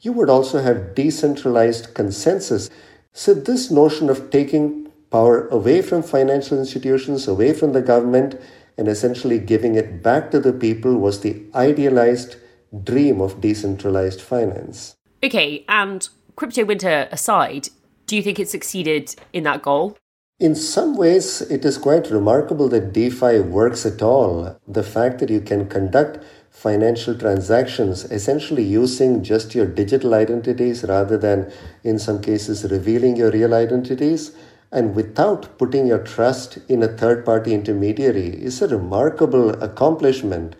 You 0.00 0.12
would 0.12 0.30
also 0.30 0.62
have 0.62 0.94
decentralized 0.94 1.94
consensus. 1.94 2.70
So, 3.12 3.34
this 3.34 3.70
notion 3.70 4.08
of 4.08 4.30
taking 4.30 4.90
power 5.10 5.46
away 5.48 5.82
from 5.82 6.02
financial 6.02 6.58
institutions, 6.58 7.28
away 7.28 7.52
from 7.52 7.72
the 7.72 7.82
government, 7.82 8.40
and 8.76 8.88
essentially 8.88 9.38
giving 9.38 9.74
it 9.74 10.02
back 10.02 10.30
to 10.30 10.40
the 10.40 10.52
people 10.52 10.96
was 10.96 11.20
the 11.20 11.42
idealized 11.54 12.36
dream 12.82 13.20
of 13.20 13.40
decentralized 13.40 14.20
finance. 14.20 14.96
Okay, 15.22 15.64
and 15.68 16.08
crypto 16.36 16.64
winter 16.64 17.08
aside, 17.12 17.68
do 18.06 18.16
you 18.16 18.22
think 18.22 18.38
it 18.38 18.48
succeeded 18.48 19.14
in 19.32 19.44
that 19.44 19.62
goal? 19.62 19.96
In 20.40 20.56
some 20.56 20.96
ways, 20.96 21.42
it 21.42 21.64
is 21.64 21.78
quite 21.78 22.10
remarkable 22.10 22.68
that 22.68 22.92
DeFi 22.92 23.40
works 23.40 23.86
at 23.86 24.02
all. 24.02 24.58
The 24.66 24.82
fact 24.82 25.20
that 25.20 25.30
you 25.30 25.40
can 25.40 25.68
conduct 25.68 26.18
financial 26.50 27.16
transactions 27.16 28.04
essentially 28.06 28.64
using 28.64 29.22
just 29.22 29.54
your 29.54 29.66
digital 29.66 30.12
identities 30.12 30.84
rather 30.84 31.16
than, 31.16 31.52
in 31.84 31.98
some 31.98 32.20
cases, 32.20 32.64
revealing 32.70 33.16
your 33.16 33.30
real 33.30 33.54
identities 33.54 34.32
and 34.74 34.96
without 34.96 35.56
putting 35.56 35.86
your 35.86 36.02
trust 36.02 36.58
in 36.68 36.82
a 36.82 36.88
third 36.88 37.24
party 37.24 37.54
intermediary 37.54 38.30
is 38.42 38.60
a 38.60 38.66
remarkable 38.66 39.50
accomplishment. 39.62 40.56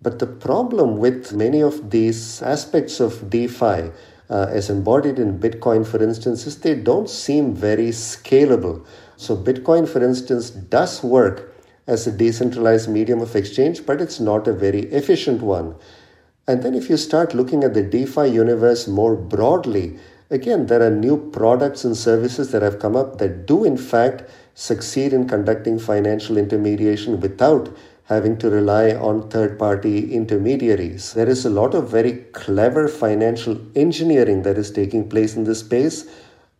But 0.00 0.20
the 0.20 0.26
problem 0.28 0.98
with 0.98 1.32
many 1.32 1.60
of 1.60 1.90
these 1.90 2.40
aspects 2.42 3.00
of 3.00 3.28
DeFi, 3.28 3.90
uh, 4.30 4.46
as 4.50 4.70
embodied 4.70 5.18
in 5.18 5.40
Bitcoin, 5.40 5.84
for 5.84 6.00
instance, 6.00 6.46
is 6.46 6.60
they 6.60 6.76
don't 6.76 7.10
seem 7.10 7.54
very 7.54 7.88
scalable. 7.88 8.86
So, 9.16 9.36
Bitcoin, 9.36 9.88
for 9.88 10.04
instance, 10.04 10.50
does 10.50 11.02
work 11.02 11.52
as 11.88 12.06
a 12.06 12.12
decentralized 12.12 12.88
medium 12.88 13.20
of 13.20 13.34
exchange, 13.34 13.84
but 13.84 14.00
it's 14.00 14.20
not 14.20 14.46
a 14.46 14.52
very 14.52 14.82
efficient 14.92 15.42
one. 15.42 15.74
And 16.46 16.62
then, 16.62 16.74
if 16.74 16.88
you 16.88 16.96
start 16.96 17.34
looking 17.34 17.64
at 17.64 17.74
the 17.74 17.82
DeFi 17.82 18.28
universe 18.28 18.86
more 18.86 19.16
broadly, 19.16 19.98
Again, 20.28 20.66
there 20.66 20.82
are 20.82 20.90
new 20.90 21.30
products 21.30 21.84
and 21.84 21.96
services 21.96 22.50
that 22.50 22.62
have 22.62 22.80
come 22.80 22.96
up 22.96 23.18
that 23.18 23.46
do, 23.46 23.64
in 23.64 23.76
fact, 23.76 24.28
succeed 24.54 25.12
in 25.12 25.28
conducting 25.28 25.78
financial 25.78 26.36
intermediation 26.36 27.20
without 27.20 27.68
having 28.04 28.36
to 28.38 28.50
rely 28.50 28.92
on 28.92 29.28
third 29.30 29.56
party 29.56 30.12
intermediaries. 30.12 31.12
There 31.12 31.28
is 31.28 31.44
a 31.44 31.50
lot 31.50 31.74
of 31.74 31.90
very 31.90 32.24
clever 32.32 32.88
financial 32.88 33.56
engineering 33.76 34.42
that 34.42 34.58
is 34.58 34.72
taking 34.72 35.08
place 35.08 35.36
in 35.36 35.44
this 35.44 35.60
space, 35.60 36.06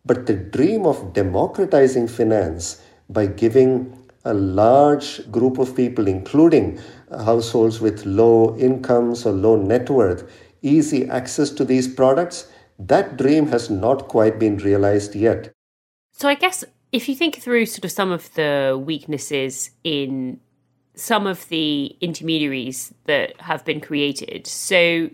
but 0.05 0.26
the 0.26 0.35
dream 0.35 0.87
of 0.87 1.12
democratizing 1.12 2.07
finance 2.07 2.83
by 3.09 3.26
giving 3.26 3.96
a 4.24 4.35
large 4.35 5.29
group 5.33 5.59
of 5.59 5.74
people, 5.74 6.07
including 6.07 6.81
households 7.11 7.81
with 7.81 8.07
low 8.07 8.57
incomes 8.59 9.26
or 9.26 9.33
low 9.33 9.57
net 9.57 9.90
worth, 9.90 10.31
easy 10.62 11.09
access 11.09 11.50
to 11.50 11.64
these 11.64 11.88
products 11.88 12.48
that 12.78 13.16
dream 13.16 13.48
has 13.48 13.70
not 13.70 14.08
quite 14.08 14.38
been 14.38 14.58
realized 14.58 15.14
yet. 15.14 15.52
So 16.12 16.28
I 16.28 16.34
guess 16.34 16.64
if 16.92 17.08
you 17.08 17.14
think 17.14 17.36
through 17.36 17.66
sort 17.66 17.84
of 17.84 17.92
some 17.92 18.10
of 18.10 18.32
the 18.34 18.80
weaknesses 18.82 19.70
in 19.84 20.40
some 20.94 21.26
of 21.26 21.46
the 21.48 21.96
intermediaries 22.00 22.92
that 23.04 23.38
have 23.40 23.64
been 23.64 23.80
created. 23.80 24.46
So 24.46 25.10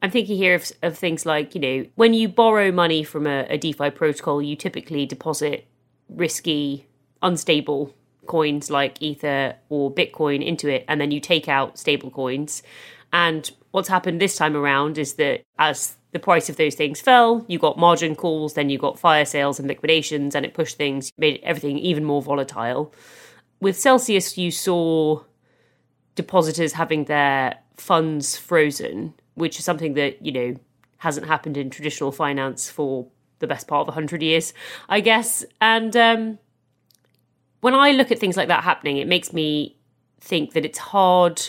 I'm 0.00 0.10
thinking 0.10 0.36
here 0.36 0.54
of, 0.54 0.70
of 0.82 0.96
things 0.96 1.26
like, 1.26 1.54
you 1.54 1.60
know, 1.60 1.86
when 1.96 2.14
you 2.14 2.28
borrow 2.28 2.70
money 2.70 3.02
from 3.02 3.26
a, 3.26 3.44
a 3.50 3.58
DeFi 3.58 3.90
protocol, 3.90 4.40
you 4.40 4.54
typically 4.54 5.06
deposit 5.06 5.66
risky, 6.08 6.86
unstable 7.22 7.92
coins 8.26 8.70
like 8.70 9.02
Ether 9.02 9.56
or 9.68 9.92
Bitcoin 9.92 10.44
into 10.44 10.68
it, 10.68 10.84
and 10.88 11.00
then 11.00 11.10
you 11.10 11.20
take 11.20 11.48
out 11.48 11.78
stable 11.78 12.10
coins. 12.10 12.62
And 13.12 13.50
what's 13.72 13.88
happened 13.88 14.20
this 14.20 14.36
time 14.36 14.56
around 14.56 14.98
is 14.98 15.14
that 15.14 15.42
as 15.58 15.96
the 16.14 16.20
price 16.20 16.48
of 16.48 16.56
those 16.56 16.76
things 16.76 17.00
fell. 17.00 17.44
You 17.48 17.58
got 17.58 17.76
margin 17.76 18.14
calls, 18.14 18.54
then 18.54 18.70
you 18.70 18.78
got 18.78 19.00
fire 19.00 19.24
sales 19.24 19.58
and 19.58 19.66
liquidations, 19.66 20.36
and 20.36 20.46
it 20.46 20.54
pushed 20.54 20.78
things, 20.78 21.12
made 21.18 21.40
everything 21.42 21.76
even 21.76 22.04
more 22.04 22.22
volatile. 22.22 22.94
With 23.60 23.78
Celsius, 23.78 24.38
you 24.38 24.52
saw 24.52 25.24
depositors 26.14 26.74
having 26.74 27.06
their 27.06 27.58
funds 27.76 28.36
frozen, 28.36 29.14
which 29.34 29.58
is 29.58 29.64
something 29.64 29.94
that, 29.94 30.24
you 30.24 30.30
know, 30.30 30.54
hasn't 30.98 31.26
happened 31.26 31.56
in 31.56 31.68
traditional 31.68 32.12
finance 32.12 32.70
for 32.70 33.08
the 33.40 33.48
best 33.48 33.66
part 33.66 33.80
of 33.80 33.88
100 33.88 34.22
years, 34.22 34.54
I 34.88 35.00
guess. 35.00 35.44
And 35.60 35.96
um, 35.96 36.38
when 37.60 37.74
I 37.74 37.90
look 37.90 38.12
at 38.12 38.20
things 38.20 38.36
like 38.36 38.46
that 38.46 38.62
happening, 38.62 38.98
it 38.98 39.08
makes 39.08 39.32
me 39.32 39.76
think 40.20 40.52
that 40.52 40.64
it's 40.64 40.78
hard 40.78 41.42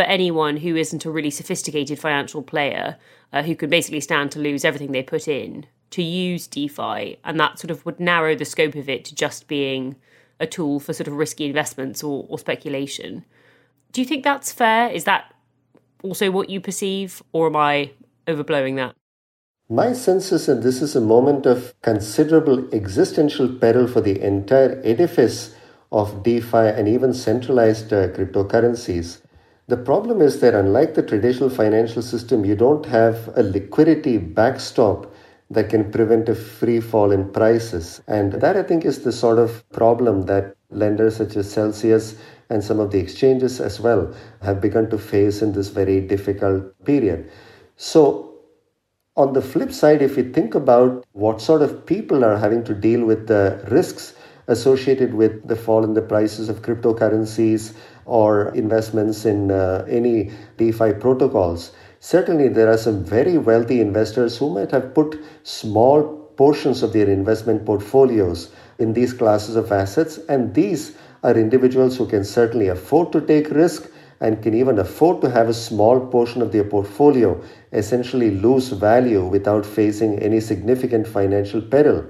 for 0.00 0.06
anyone 0.06 0.56
who 0.56 0.76
isn't 0.76 1.04
a 1.04 1.10
really 1.10 1.28
sophisticated 1.28 1.98
financial 1.98 2.42
player 2.42 2.96
uh, 3.34 3.42
who 3.42 3.54
could 3.54 3.68
basically 3.68 4.00
stand 4.00 4.32
to 4.32 4.38
lose 4.38 4.64
everything 4.64 4.92
they 4.92 5.02
put 5.02 5.28
in 5.28 5.66
to 5.90 6.02
use 6.02 6.46
DeFi, 6.46 7.18
and 7.22 7.38
that 7.38 7.58
sort 7.58 7.70
of 7.70 7.84
would 7.84 8.00
narrow 8.00 8.34
the 8.34 8.46
scope 8.46 8.76
of 8.76 8.88
it 8.88 9.04
to 9.04 9.14
just 9.14 9.46
being 9.46 9.96
a 10.38 10.46
tool 10.46 10.80
for 10.80 10.94
sort 10.94 11.06
of 11.06 11.12
risky 11.12 11.44
investments 11.44 12.02
or, 12.02 12.24
or 12.30 12.38
speculation. 12.38 13.26
Do 13.92 14.00
you 14.00 14.06
think 14.06 14.24
that's 14.24 14.50
fair? 14.50 14.88
Is 14.88 15.04
that 15.04 15.34
also 16.02 16.30
what 16.30 16.48
you 16.48 16.62
perceive, 16.62 17.22
or 17.34 17.48
am 17.48 17.56
I 17.56 17.90
overblowing 18.26 18.76
that? 18.76 18.94
My 19.68 19.92
sense 19.92 20.32
is 20.32 20.46
that 20.46 20.62
this 20.62 20.80
is 20.80 20.96
a 20.96 21.00
moment 21.02 21.44
of 21.44 21.74
considerable 21.82 22.74
existential 22.74 23.50
peril 23.50 23.86
for 23.86 24.00
the 24.00 24.18
entire 24.22 24.80
edifice 24.82 25.54
of 25.92 26.22
DeFi 26.22 26.56
and 26.56 26.88
even 26.88 27.12
centralized 27.12 27.92
uh, 27.92 28.08
cryptocurrencies. 28.08 29.20
The 29.70 29.76
problem 29.76 30.20
is 30.20 30.40
that, 30.40 30.52
unlike 30.52 30.94
the 30.94 31.02
traditional 31.04 31.48
financial 31.48 32.02
system, 32.02 32.44
you 32.44 32.56
don't 32.56 32.84
have 32.86 33.30
a 33.36 33.44
liquidity 33.44 34.18
backstop 34.18 35.14
that 35.48 35.68
can 35.70 35.92
prevent 35.92 36.28
a 36.28 36.34
free 36.34 36.80
fall 36.80 37.12
in 37.12 37.30
prices. 37.30 38.02
And 38.08 38.32
that, 38.32 38.56
I 38.56 38.64
think, 38.64 38.84
is 38.84 39.04
the 39.04 39.12
sort 39.12 39.38
of 39.38 39.62
problem 39.70 40.22
that 40.22 40.56
lenders 40.70 41.18
such 41.18 41.36
as 41.36 41.48
Celsius 41.48 42.16
and 42.48 42.64
some 42.64 42.80
of 42.80 42.90
the 42.90 42.98
exchanges 42.98 43.60
as 43.60 43.78
well 43.78 44.12
have 44.42 44.60
begun 44.60 44.90
to 44.90 44.98
face 44.98 45.40
in 45.40 45.52
this 45.52 45.68
very 45.68 46.00
difficult 46.00 46.64
period. 46.84 47.30
So, 47.76 48.40
on 49.16 49.34
the 49.34 49.42
flip 49.42 49.70
side, 49.70 50.02
if 50.02 50.16
you 50.16 50.32
think 50.32 50.56
about 50.56 51.06
what 51.12 51.40
sort 51.40 51.62
of 51.62 51.86
people 51.86 52.24
are 52.24 52.38
having 52.38 52.64
to 52.64 52.74
deal 52.74 53.04
with 53.04 53.28
the 53.28 53.64
risks 53.70 54.14
associated 54.48 55.14
with 55.14 55.46
the 55.46 55.54
fall 55.54 55.84
in 55.84 55.94
the 55.94 56.02
prices 56.02 56.48
of 56.48 56.60
cryptocurrencies, 56.62 57.72
or 58.04 58.54
investments 58.54 59.24
in 59.24 59.50
uh, 59.50 59.84
any 59.88 60.30
DeFi 60.56 60.94
protocols. 60.94 61.72
Certainly, 62.00 62.48
there 62.48 62.70
are 62.70 62.78
some 62.78 63.04
very 63.04 63.36
wealthy 63.36 63.80
investors 63.80 64.38
who 64.38 64.50
might 64.54 64.70
have 64.70 64.94
put 64.94 65.18
small 65.42 66.16
portions 66.36 66.82
of 66.82 66.92
their 66.92 67.08
investment 67.10 67.66
portfolios 67.66 68.50
in 68.78 68.94
these 68.94 69.12
classes 69.12 69.56
of 69.56 69.70
assets, 69.70 70.18
and 70.28 70.54
these 70.54 70.96
are 71.22 71.36
individuals 71.36 71.98
who 71.98 72.06
can 72.06 72.24
certainly 72.24 72.68
afford 72.68 73.12
to 73.12 73.20
take 73.20 73.50
risk 73.50 73.90
and 74.20 74.42
can 74.42 74.54
even 74.54 74.78
afford 74.78 75.20
to 75.20 75.30
have 75.30 75.48
a 75.48 75.54
small 75.54 76.00
portion 76.06 76.42
of 76.42 76.52
their 76.52 76.64
portfolio 76.64 77.40
essentially 77.72 78.30
lose 78.30 78.68
value 78.68 79.24
without 79.24 79.64
facing 79.64 80.18
any 80.18 80.40
significant 80.40 81.06
financial 81.06 81.60
peril. 81.60 82.04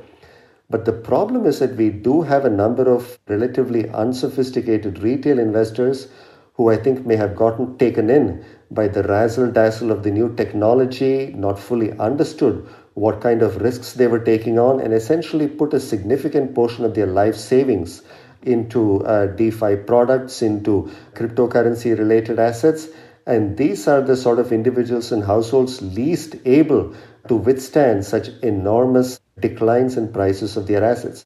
But 0.70 0.84
the 0.84 0.92
problem 0.92 1.46
is 1.46 1.58
that 1.58 1.74
we 1.74 1.90
do 1.90 2.22
have 2.22 2.44
a 2.44 2.50
number 2.50 2.88
of 2.88 3.18
relatively 3.28 3.88
unsophisticated 3.90 5.00
retail 5.00 5.40
investors 5.40 6.06
who 6.54 6.70
I 6.70 6.76
think 6.76 7.04
may 7.04 7.16
have 7.16 7.34
gotten 7.34 7.76
taken 7.76 8.08
in 8.08 8.44
by 8.70 8.86
the 8.86 9.02
razzle 9.02 9.50
dazzle 9.50 9.90
of 9.90 10.04
the 10.04 10.10
new 10.10 10.34
technology, 10.36 11.34
not 11.36 11.58
fully 11.58 11.98
understood 11.98 12.68
what 12.94 13.20
kind 13.20 13.42
of 13.42 13.60
risks 13.62 13.94
they 13.94 14.06
were 14.06 14.20
taking 14.20 14.58
on, 14.58 14.80
and 14.80 14.92
essentially 14.92 15.48
put 15.48 15.74
a 15.74 15.80
significant 15.80 16.54
portion 16.54 16.84
of 16.84 16.94
their 16.94 17.06
life 17.06 17.34
savings 17.34 18.02
into 18.42 19.04
uh, 19.04 19.26
DeFi 19.26 19.76
products, 19.76 20.42
into 20.42 20.90
cryptocurrency 21.14 21.98
related 21.98 22.38
assets. 22.38 22.88
And 23.26 23.56
these 23.56 23.86
are 23.86 24.00
the 24.00 24.16
sort 24.16 24.38
of 24.38 24.52
individuals 24.52 25.12
and 25.12 25.24
households 25.24 25.82
least 25.82 26.36
able 26.44 26.94
to 27.28 27.34
withstand 27.36 28.04
such 28.04 28.28
enormous 28.42 29.19
declines 29.40 29.96
in 29.96 30.12
prices 30.12 30.56
of 30.56 30.66
their 30.66 30.84
assets. 30.84 31.24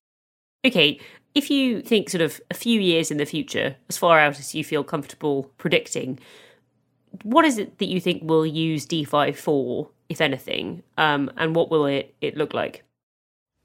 Okay, 0.65 0.99
if 1.35 1.51
you 1.51 1.83
think 1.83 2.09
sort 2.09 2.23
of 2.23 2.41
a 2.51 2.55
few 2.55 2.81
years 2.81 3.11
in 3.11 3.19
the 3.19 3.27
future, 3.27 3.77
as 3.89 3.99
far 3.99 4.19
out 4.19 4.39
as 4.39 4.55
you 4.55 4.65
feel 4.65 4.85
comfortable 4.85 5.51
predicting, 5.59 6.19
what 7.23 7.45
is 7.45 7.59
it 7.59 7.79
that 7.79 7.87
you 7.87 8.01
think 8.01 8.23
we'll 8.25 8.47
use 8.47 8.87
DeFi 8.87 9.33
for, 9.33 9.89
if 10.09 10.21
anything, 10.21 10.83
um, 10.97 11.31
and 11.37 11.55
what 11.55 11.71
will 11.71 11.87
it, 11.87 12.15
it 12.21 12.37
look 12.37 12.55
like? 12.55 12.85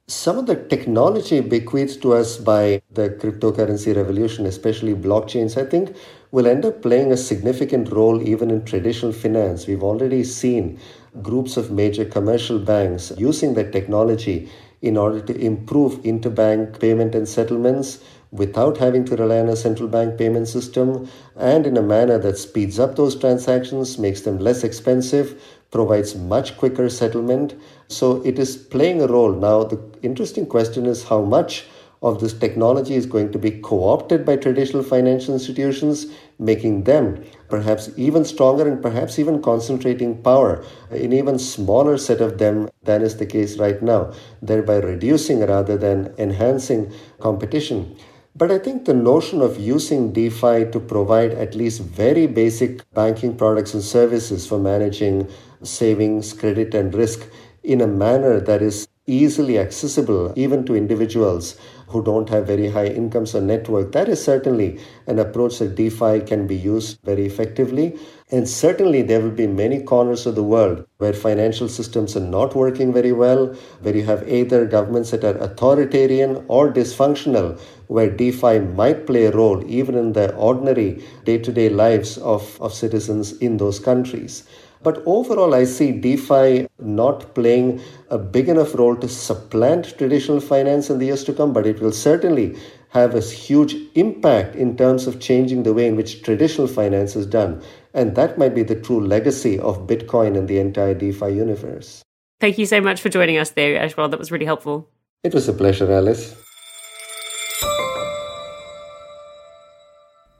Some 0.08 0.40
of 0.40 0.48
the 0.48 0.56
technology 0.56 1.40
bequeathed 1.40 2.02
to 2.02 2.14
us 2.14 2.38
by 2.38 2.82
the 2.92 3.10
cryptocurrency 3.10 3.96
revolution, 3.96 4.48
especially 4.48 4.96
blockchains, 4.96 5.56
I 5.56 5.70
think 5.70 5.96
will 6.32 6.48
end 6.48 6.66
up 6.66 6.82
playing 6.82 7.12
a 7.12 7.18
significant 7.18 7.92
role 7.92 8.22
even 8.28 8.50
in 8.50 8.66
traditional 8.66 9.12
finance. 9.12 9.68
We've 9.68 9.84
already 9.84 10.24
seen 10.24 10.80
groups 11.22 11.58
of 11.58 11.72
major 11.72 12.06
commercial 12.06 12.60
banks 12.60 13.12
using 13.18 13.54
that 13.56 13.72
technology 13.72 14.50
in 14.82 14.96
order 14.96 15.20
to 15.20 15.36
improve 15.38 16.02
interbank 16.04 16.80
payment 16.80 17.14
and 17.14 17.28
settlements 17.28 18.00
without 18.32 18.78
having 18.78 19.04
to 19.04 19.16
rely 19.16 19.40
on 19.40 19.50
a 19.50 19.56
central 19.56 19.90
bank 19.90 20.18
payment 20.18 20.48
system 20.48 21.10
and 21.36 21.66
in 21.66 21.76
a 21.76 21.82
manner 21.82 22.18
that 22.18 22.38
speeds 22.38 22.80
up 22.80 22.96
those 22.96 23.16
transactions, 23.16 23.98
makes 23.98 24.22
them 24.22 24.38
less 24.38 24.64
expensive, 24.64 25.42
provides 25.72 26.16
much 26.16 26.56
quicker 26.58 26.90
settlement. 26.90 27.56
So 27.88 28.22
it 28.24 28.38
is 28.38 28.56
playing 28.56 29.02
a 29.02 29.08
role. 29.08 29.34
Now, 29.34 29.64
the 29.64 29.82
interesting 30.04 30.46
question 30.46 30.86
is 30.86 31.04
how 31.04 31.22
much 31.22 31.66
of 32.02 32.22
this 32.22 32.34
technology 32.34 32.96
is 32.96 33.06
going 33.06 33.32
to 33.32 33.40
be 33.40 33.52
co 33.52 33.90
opted 33.90 34.26
by 34.26 34.38
traditional 34.38 34.84
financial 34.84 35.34
institutions, 35.34 36.08
making 36.40 36.84
them 36.86 37.24
perhaps 37.50 37.90
even 37.98 38.24
stronger 38.24 38.68
and 38.68 38.82
perhaps 38.82 39.20
even 39.20 39.42
concentrating 39.42 40.22
power 40.24 40.64
in 40.92 41.12
even 41.12 41.38
smaller 41.38 41.98
set 41.98 42.22
of 42.22 42.38
them 42.38 42.70
than 42.84 43.02
is 43.02 43.18
the 43.18 43.26
case 43.26 43.58
right 43.58 43.82
now, 43.84 44.12
thereby 44.42 44.78
reducing 44.78 45.42
rather 45.46 45.78
than 45.78 46.14
enhancing 46.18 46.92
competition. 47.20 47.96
But 48.36 48.52
I 48.52 48.60
think 48.60 48.86
the 48.86 48.94
notion 48.94 49.42
of 49.42 49.60
using 49.60 50.14
DeFi 50.14 50.72
to 50.72 50.80
provide 50.80 51.32
at 51.32 51.56
least 51.56 51.82
very 51.82 52.26
basic 52.26 52.90
banking 52.94 53.36
products 53.36 53.74
and 53.74 53.84
services 53.84 54.48
for 54.48 54.58
managing 54.58 55.28
savings, 55.62 56.32
credit, 56.32 56.74
and 56.74 56.94
risk 56.94 57.28
in 57.64 57.82
a 57.82 57.88
manner 57.88 58.40
that 58.40 58.62
is 58.62 58.88
easily 59.08 59.58
accessible 59.58 60.32
even 60.36 60.66
to 60.66 60.76
individuals 60.76 61.60
who 61.90 62.04
don't 62.04 62.30
have 62.30 62.46
very 62.48 62.70
high 62.70 62.86
incomes 62.86 63.34
or 63.36 63.42
network. 63.42 63.92
That 63.92 64.08
is 64.08 64.24
certainly 64.24 64.80
an 65.08 65.20
approach 65.20 65.58
that 65.60 65.76
DeFi 65.76 66.22
can 66.22 66.46
be 66.46 66.56
used 66.56 67.00
very 67.04 67.26
effectively. 67.26 67.98
And 68.32 68.48
certainly 68.48 69.02
there 69.02 69.22
will 69.22 69.32
be 69.32 69.48
many 69.48 69.82
corners 69.82 70.28
of 70.28 70.36
the 70.36 70.44
world 70.44 70.86
where 71.00 71.14
financial 71.14 71.68
systems 71.68 72.16
are 72.16 72.32
not 72.38 72.56
working 72.56 72.94
very 72.94 73.12
well, 73.12 73.56
where 73.82 73.96
you 73.96 74.04
have 74.04 74.30
either 74.30 74.66
governments 74.66 75.10
that 75.12 75.24
are 75.24 75.38
authoritarian 75.38 76.46
or 76.48 76.72
dysfunctional, 76.72 77.60
where 77.88 78.10
DeFi 78.10 78.60
might 78.60 79.08
play 79.08 79.26
a 79.26 79.32
role 79.32 79.64
even 79.68 79.96
in 79.96 80.14
the 80.14 80.36
ordinary 80.36 81.04
day 81.26 81.40
to 81.40 81.52
day 81.52 81.70
lives 81.70 82.20
of, 82.20 82.62
of 82.62 82.72
citizens 82.72 83.32
in 83.38 83.58
those 83.58 83.80
countries. 83.80 84.44
But 84.82 85.04
overall, 85.06 85.54
I 85.54 85.66
see 85.66 85.92
DeFi 85.92 86.68
not 86.80 87.36
playing 87.36 87.82
a 88.10 88.18
big 88.18 88.48
enough 88.48 88.76
role 88.76 88.96
to 88.96 89.10
supplant 89.10 89.98
traditional 89.98 90.40
finance 90.40 90.90
in 90.90 91.00
the 91.00 91.08
years 91.08 91.24
to 91.26 91.34
come, 91.34 91.52
but 91.52 91.68
it 91.68 91.82
will 91.82 91.92
certainly 91.92 92.56
have 92.90 93.14
a 93.14 93.22
huge 93.22 93.76
impact 93.96 94.56
in 94.56 94.78
terms 94.78 95.06
of 95.06 95.20
changing 95.20 95.64
the 95.64 95.74
way 95.74 95.86
in 95.86 95.96
which 95.96 96.24
traditional 96.24 96.68
finance 96.68 97.16
is 97.16 97.26
done. 97.26 97.62
And 97.94 98.16
that 98.16 98.38
might 98.38 98.56
be 98.56 98.64
the 98.64 98.80
true 98.80 99.06
legacy 99.06 99.60
of 99.60 99.86
Bitcoin 99.86 100.38
and 100.38 100.48
the 100.48 100.60
entire 100.60 100.94
DeFi 100.94 101.30
universe. 101.34 102.02
Thank 102.40 102.58
you 102.58 102.66
so 102.66 102.80
much 102.80 103.02
for 103.02 103.10
joining 103.10 103.38
us, 103.38 103.52
there, 103.52 103.80
Ujjwal. 103.86 104.10
That 104.12 104.20
was 104.20 104.32
really 104.32 104.46
helpful. 104.46 104.90
It 105.24 105.34
was 105.34 105.50
a 105.50 105.54
pleasure, 105.54 105.92
Alice. 105.92 106.36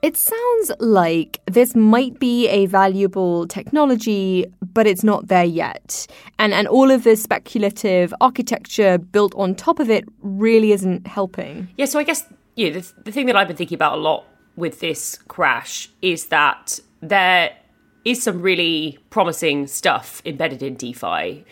It 0.02 0.16
sounds 0.16 0.72
like 0.80 1.40
this 1.46 1.76
might 1.76 2.18
be 2.18 2.48
a 2.48 2.64
valuable 2.66 3.46
technology, 3.46 4.46
but 4.72 4.86
it's 4.86 5.04
not 5.04 5.28
there 5.28 5.44
yet. 5.44 6.06
And 6.38 6.54
and 6.54 6.66
all 6.66 6.90
of 6.90 7.04
this 7.04 7.22
speculative 7.22 8.14
architecture 8.20 8.96
built 8.96 9.34
on 9.36 9.54
top 9.54 9.78
of 9.78 9.90
it 9.90 10.04
really 10.22 10.72
isn't 10.72 11.06
helping. 11.06 11.68
Yeah, 11.76 11.84
so 11.84 11.98
I 11.98 12.04
guess 12.04 12.24
yeah, 12.56 12.70
the, 12.70 12.92
the 13.04 13.12
thing 13.12 13.26
that 13.26 13.36
I've 13.36 13.46
been 13.46 13.56
thinking 13.56 13.76
about 13.76 13.98
a 13.98 14.00
lot 14.00 14.24
with 14.56 14.80
this 14.80 15.18
crash 15.28 15.90
is 16.00 16.26
that 16.26 16.80
there 17.02 17.54
is 18.04 18.22
some 18.22 18.40
really 18.40 18.98
promising 19.10 19.66
stuff 19.66 20.22
embedded 20.24 20.62
in 20.62 20.76
DeFi 20.76 21.44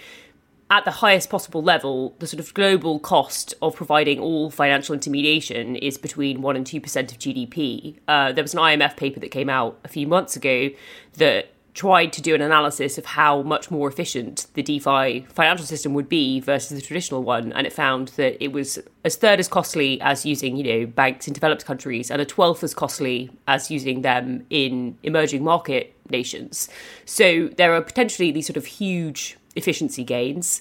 at 0.71 0.85
the 0.85 0.91
highest 0.91 1.31
possible 1.31 1.63
level, 1.63 2.15
the 2.19 2.27
sort 2.27 2.41
of 2.41 2.53
global 2.53 2.99
cost 2.99 3.55
of 3.63 3.75
providing 3.75 4.21
all 4.21 4.51
financial 4.51 4.95
intermediation 4.95 5.77
is 5.77 5.97
between 5.97 6.41
1% 6.43 6.57
and 6.57 6.67
2% 6.67 6.85
of 7.13 7.19
GDP. 7.19 7.97
Uh, 8.07 8.33
there 8.33 8.45
was 8.45 8.53
an 8.53 8.61
IMF 8.61 8.97
paper 8.97 9.19
that 9.21 9.31
came 9.31 9.49
out 9.49 9.79
a 9.85 9.89
few 9.89 10.07
months 10.07 10.37
ago 10.37 10.69
that 11.15 11.53
tried 11.79 12.13
to 12.13 12.21
do 12.21 12.35
an 12.35 12.43
analysis 12.43 12.99
of 12.99 13.05
how 13.05 13.41
much 13.43 13.71
more 13.71 13.89
efficient 13.89 14.49
the 14.55 14.63
DeFi 14.65 15.25
financial 15.29 15.65
system 15.65 15.95
would 15.95 16.09
be 16.09 16.41
versus 16.41 16.77
the 16.77 16.85
traditional 16.85 17.23
one, 17.23 17.53
and 17.53 17.67
it 17.67 17.73
found 17.73 18.09
that 18.17 18.43
it 18.43 18.53
was 18.53 18.81
a 19.05 19.11
third 19.11 19.39
as 19.39 19.47
costly 19.47 19.99
as 20.01 20.27
using, 20.27 20.57
you 20.57 20.65
know, 20.65 20.87
banks 20.87 21.29
in 21.29 21.33
developed 21.33 21.65
countries, 21.65 22.11
and 22.11 22.21
a 22.21 22.27
twelfth 22.27 22.65
as 22.65 22.75
costly 22.75 23.31
as 23.47 23.71
using 23.71 24.03
them 24.03 24.45
in 24.51 24.99
emerging 25.05 25.45
market 25.45 25.95
nations. 26.11 26.69
So 27.05 27.47
there 27.57 27.73
are 27.75 27.81
potentially 27.81 28.33
these 28.33 28.47
sort 28.47 28.57
of 28.57 28.67
huge 28.67 29.38
efficiency 29.57 30.05
gains. 30.05 30.61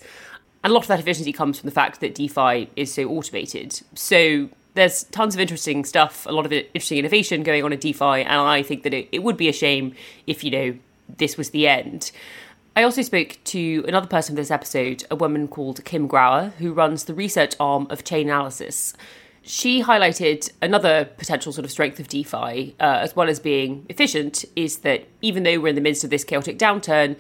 And 0.64 0.72
a 0.72 0.74
lot 0.74 0.84
of 0.84 0.88
that 0.88 1.00
efficiency 1.00 1.32
comes 1.32 1.60
from 1.60 1.68
the 1.68 1.74
fact 1.74 2.00
that 2.02 2.16
DeFi 2.16 2.70
is 2.76 2.94
so 2.94 3.04
automated. 3.04 3.82
So 3.94 4.50
there's 4.74 5.04
tons 5.06 5.34
of 5.34 5.42
interesting 5.42 5.86
stuff, 5.86 6.26
a 6.26 6.32
lot 6.32 6.46
of 6.46 6.52
interesting 6.52 6.98
innovation 6.98 7.44
going 7.44 7.64
on 7.64 7.74
in 7.74 7.80
DeFi, 7.80 8.22
and 8.22 8.42
I 8.42 8.64
think 8.64 8.84
that 8.84 8.94
it, 8.94 9.10
it 9.12 9.24
would 9.24 9.38
be 9.38 9.50
a 9.50 9.54
shame 9.54 9.96
if, 10.28 10.44
you 10.44 10.52
know, 10.52 10.78
this 11.18 11.38
was 11.38 11.50
the 11.50 11.68
end. 11.68 12.12
I 12.76 12.84
also 12.84 13.02
spoke 13.02 13.38
to 13.46 13.84
another 13.88 14.06
person 14.06 14.36
for 14.36 14.42
this 14.42 14.52
episode, 14.52 15.04
a 15.10 15.16
woman 15.16 15.48
called 15.48 15.84
Kim 15.84 16.08
Grauer, 16.08 16.52
who 16.54 16.74
runs 16.74 17.06
the 17.06 17.16
research 17.16 17.56
arm 17.60 17.88
of 17.90 18.04
Chainalysis. 18.04 18.94
She 19.42 19.82
highlighted 19.82 20.52
another 20.62 21.06
potential 21.06 21.52
sort 21.52 21.66
of 21.66 21.72
strength 21.72 22.00
of 22.00 22.08
DeFi, 22.08 22.76
uh, 22.80 22.84
as 22.84 23.16
well 23.16 23.30
as 23.30 23.40
being 23.40 23.86
efficient, 23.90 24.46
is 24.56 24.80
that 24.80 25.06
even 25.24 25.42
though 25.42 25.60
we're 25.60 25.70
in 25.70 25.76
the 25.76 25.82
midst 25.82 26.04
of 26.04 26.12
this 26.12 26.24
chaotic 26.24 26.60
downturn, 26.60 27.16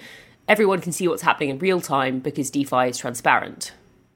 everyone 0.48 0.82
can 0.82 0.92
see 0.92 1.08
what's 1.08 1.22
happening 1.22 1.50
in 1.50 1.60
real 1.60 1.82
time 1.82 2.20
because 2.20 2.50
DeFi 2.50 2.90
is 2.90 2.98
transparent. 2.98 3.74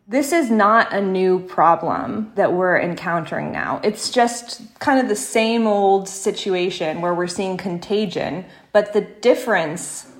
This 0.07 0.31
is 0.31 0.49
not 0.51 0.91
a 0.91 1.01
new 1.01 1.39
problem 1.39 2.31
that 2.35 2.53
we're 2.53 2.79
encountering 2.79 3.51
now. 3.51 3.79
It's 3.83 4.09
just 4.09 4.61
kind 4.79 4.99
of 4.99 5.07
the 5.07 5.15
same 5.15 5.67
old 5.67 6.09
situation 6.09 7.01
where 7.01 7.13
we're 7.13 7.27
seeing 7.27 7.55
contagion, 7.55 8.45
but 8.73 8.93
the 8.93 9.01
difference 9.01 10.11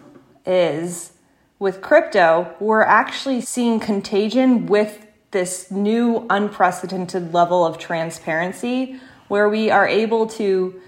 is 0.45 1.13
with 1.59 1.81
crypto, 1.81 2.55
we're 2.59 2.83
actually 2.83 3.41
seeing 3.41 3.79
contagion 3.79 4.65
with 4.65 5.05
this 5.31 5.69
new 5.71 6.25
unprecedented 6.29 7.33
level 7.33 7.65
of 7.65 7.77
transparency 7.77 8.99
where 9.27 9.47
we 9.47 9.69
are 9.69 9.87
able 9.87 10.27
to 10.27 10.81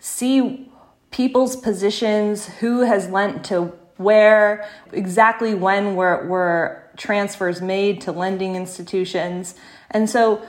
see 0.00 0.70
people's 1.10 1.56
positions, 1.56 2.46
who 2.60 2.80
has 2.80 3.08
lent 3.08 3.44
to 3.46 3.72
where 3.98 4.68
exactly 4.92 5.54
when 5.54 5.94
were, 5.94 6.26
were 6.26 6.82
transfers 6.96 7.60
made 7.60 8.00
to 8.02 8.12
lending 8.12 8.56
institutions. 8.56 9.54
And 9.90 10.08
so 10.08 10.42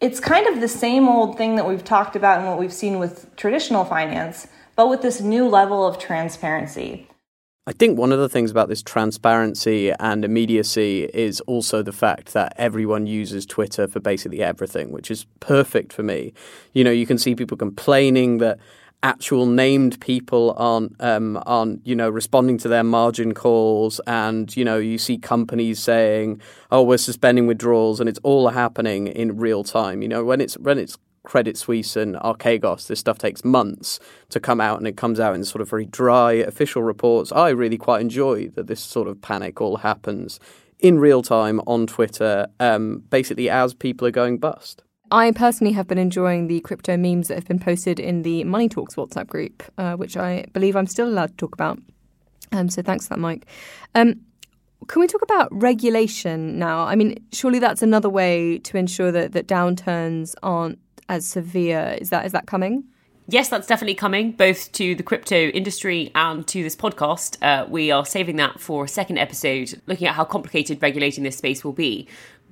it's 0.00 0.20
kind 0.20 0.46
of 0.46 0.60
the 0.60 0.68
same 0.68 1.08
old 1.08 1.38
thing 1.38 1.56
that 1.56 1.66
we've 1.66 1.84
talked 1.84 2.16
about 2.16 2.38
and 2.38 2.48
what 2.48 2.58
we've 2.58 2.72
seen 2.72 2.98
with 2.98 3.34
traditional 3.36 3.84
finance, 3.84 4.46
but 4.74 4.88
with 4.88 5.02
this 5.02 5.20
new 5.20 5.48
level 5.48 5.86
of 5.86 5.98
transparency. 5.98 7.08
I 7.68 7.72
think 7.72 7.98
one 7.98 8.12
of 8.12 8.20
the 8.20 8.28
things 8.28 8.52
about 8.52 8.68
this 8.68 8.80
transparency 8.80 9.90
and 9.98 10.24
immediacy 10.24 11.10
is 11.12 11.40
also 11.42 11.82
the 11.82 11.92
fact 11.92 12.32
that 12.32 12.52
everyone 12.56 13.08
uses 13.08 13.44
Twitter 13.44 13.88
for 13.88 13.98
basically 13.98 14.40
everything, 14.40 14.92
which 14.92 15.10
is 15.10 15.26
perfect 15.40 15.92
for 15.92 16.04
me. 16.04 16.32
You 16.74 16.84
know, 16.84 16.92
you 16.92 17.06
can 17.06 17.18
see 17.18 17.34
people 17.34 17.56
complaining 17.56 18.38
that 18.38 18.60
actual 19.02 19.46
named 19.46 20.00
people 20.00 20.54
aren't 20.56 20.94
um, 21.00 21.42
aren't 21.46 21.86
you 21.86 21.94
know 21.94 22.08
responding 22.08 22.58
to 22.58 22.68
their 22.68 22.84
margin 22.84 23.34
calls, 23.34 24.00
and 24.06 24.54
you 24.56 24.64
know 24.64 24.78
you 24.78 24.98
see 24.98 25.18
companies 25.18 25.78
saying, 25.78 26.40
"Oh, 26.70 26.82
we're 26.82 26.98
suspending 26.98 27.46
withdrawals," 27.46 28.00
and 28.00 28.08
it's 28.08 28.20
all 28.22 28.48
happening 28.48 29.06
in 29.06 29.36
real 29.36 29.64
time. 29.64 30.02
You 30.02 30.08
know 30.08 30.24
when 30.24 30.40
it's 30.40 30.58
when 30.58 30.78
it's 30.78 30.96
Credit 31.24 31.56
Suisse 31.58 31.96
and 31.96 32.14
Archegos, 32.16 32.86
this 32.86 33.00
stuff 33.00 33.18
takes 33.18 33.44
months 33.44 33.98
to 34.30 34.40
come 34.40 34.60
out, 34.60 34.78
and 34.78 34.86
it 34.86 34.96
comes 34.96 35.20
out 35.20 35.34
in 35.34 35.44
sort 35.44 35.60
of 35.60 35.68
very 35.68 35.86
dry 35.86 36.32
official 36.32 36.82
reports. 36.82 37.32
I 37.32 37.50
really 37.50 37.78
quite 37.78 38.00
enjoy 38.00 38.48
that 38.50 38.68
this 38.68 38.80
sort 38.80 39.08
of 39.08 39.20
panic 39.20 39.60
all 39.60 39.78
happens 39.78 40.40
in 40.78 40.98
real 40.98 41.22
time 41.22 41.60
on 41.66 41.86
Twitter, 41.86 42.46
um, 42.60 43.02
basically 43.10 43.48
as 43.50 43.74
people 43.74 44.06
are 44.06 44.12
going 44.12 44.38
bust. 44.38 44.82
I 45.10 45.30
personally 45.30 45.72
have 45.74 45.86
been 45.86 45.98
enjoying 45.98 46.48
the 46.48 46.60
crypto 46.60 46.96
memes 46.96 47.28
that 47.28 47.34
have 47.34 47.46
been 47.46 47.58
posted 47.60 48.00
in 48.00 48.22
the 48.22 48.44
Money 48.44 48.68
Talks 48.68 48.96
WhatsApp 48.96 49.28
group, 49.28 49.62
uh, 49.78 49.94
which 49.94 50.16
I 50.16 50.46
believe 50.52 50.74
I'm 50.74 50.86
still 50.86 51.08
allowed 51.08 51.30
to 51.30 51.36
talk 51.36 51.54
about. 51.54 51.78
Um, 52.52 52.68
so 52.68 52.82
thanks 52.82 53.06
for 53.06 53.14
that, 53.14 53.20
Mike. 53.20 53.46
Um, 53.94 54.20
can 54.88 55.00
we 55.00 55.06
talk 55.06 55.22
about 55.22 55.48
regulation 55.50 56.58
now? 56.58 56.80
I 56.80 56.96
mean, 56.96 57.24
surely 57.32 57.58
that's 57.58 57.82
another 57.82 58.08
way 58.08 58.58
to 58.58 58.76
ensure 58.76 59.10
that, 59.12 59.32
that 59.32 59.46
downturns 59.46 60.34
aren't 60.42 60.78
as 61.08 61.26
severe. 61.26 61.96
Is 62.00 62.10
that 62.10 62.26
is 62.26 62.32
that 62.32 62.46
coming? 62.46 62.84
Yes, 63.28 63.48
that's 63.48 63.66
definitely 63.66 63.96
coming, 63.96 64.30
both 64.30 64.70
to 64.72 64.94
the 64.94 65.02
crypto 65.02 65.48
industry 65.48 66.12
and 66.14 66.46
to 66.46 66.62
this 66.62 66.76
podcast. 66.76 67.36
Uh, 67.42 67.66
we 67.68 67.90
are 67.90 68.06
saving 68.06 68.36
that 68.36 68.60
for 68.60 68.84
a 68.84 68.88
second 68.88 69.18
episode, 69.18 69.82
looking 69.86 70.06
at 70.06 70.14
how 70.14 70.24
complicated 70.24 70.80
regulating 70.80 71.24
this 71.24 71.36
space 71.36 71.64
will 71.64 71.72
be 71.72 72.06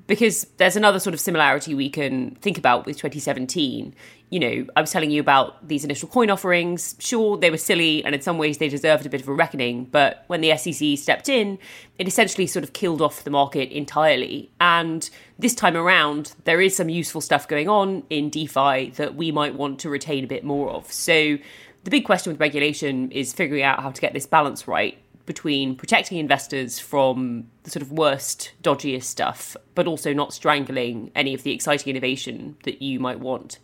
because 0.07 0.47
there's 0.59 0.77
another 0.77 0.99
sort 0.99 1.15
of 1.15 1.21
similarity 1.21 1.75
we 1.75 1.89
can 1.89 2.35
think 2.37 2.59
about 2.59 2.87
with 2.87 2.97
2017. 2.97 3.95
You 4.31 4.41
know, 4.41 4.67
I 4.77 4.81
was 4.81 4.91
telling 4.91 5.11
you 5.11 5.21
about 5.21 5.67
these 5.67 5.85
initial 5.85 6.09
coin 6.09 6.29
offerings. 6.29 6.97
Sure, 6.99 7.37
they 7.37 7.51
were 7.51 7.57
silly 7.57 8.05
and 8.05 8.15
in 8.15 8.21
some 8.21 8.37
ways 8.37 8.59
they 8.59 8.69
deserved 8.69 9.07
a 9.07 9.09
bit 9.09 9.23
of 9.23 9.29
a 9.29 9.33
reckoning, 9.33 9.85
but 9.85 10.25
when 10.27 10.41
the 10.41 10.57
SEC 10.57 10.99
stepped 10.99 11.29
in, 11.29 11.59
it 11.99 12.09
essentially 12.09 12.47
sort 12.47 12.65
of 12.65 12.73
killed 12.73 13.01
off 13.01 13.25
the 13.25 13.31
market 13.31 13.71
entirely. 13.71 14.51
And 14.61 15.09
this 15.39 15.55
time 15.55 15.77
around, 15.77 16.35
there 16.45 16.61
is 16.61 16.77
some 16.77 16.89
useful 16.89 17.21
stuff 17.21 17.49
going 17.49 17.69
on 17.69 18.03
in 18.11 18.29
DeFi 18.29 18.91
that 18.97 19.15
we 19.15 19.31
might 19.31 19.55
want 19.55 19.79
to 19.81 19.89
retain 19.89 20.25
a 20.25 20.29
bit 20.29 20.45
more 20.45 20.71
of. 20.71 20.93
So 20.93 21.39
the 21.85 21.91
big 21.91 22.05
question 22.05 22.33
with 22.33 22.41
regulation 22.41 23.11
is 23.11 23.33
figuring 23.33 23.63
out 23.63 23.81
how 23.81 23.91
to 23.91 24.01
get 24.01 24.13
this 24.13 24.27
balance 24.27 24.67
right 24.67 24.99
between 25.27 25.77
protecting 25.77 26.19
investors 26.19 26.79
from 26.79 27.49
the 27.63 27.71
sort 27.71 27.83
of 27.83 27.93
worst, 27.93 28.53
dodgiest 28.63 29.05
stuff, 29.05 29.57
but 29.75 29.87
also 29.87 30.13
not 30.13 30.33
strangling 30.33 31.11
any 31.15 31.35
of 31.35 31.43
the 31.43 31.53
exciting 31.53 31.91
innovation 31.91 32.57
that 32.65 32.83
you 32.83 33.01
might 33.01 33.21
want. 33.21 33.59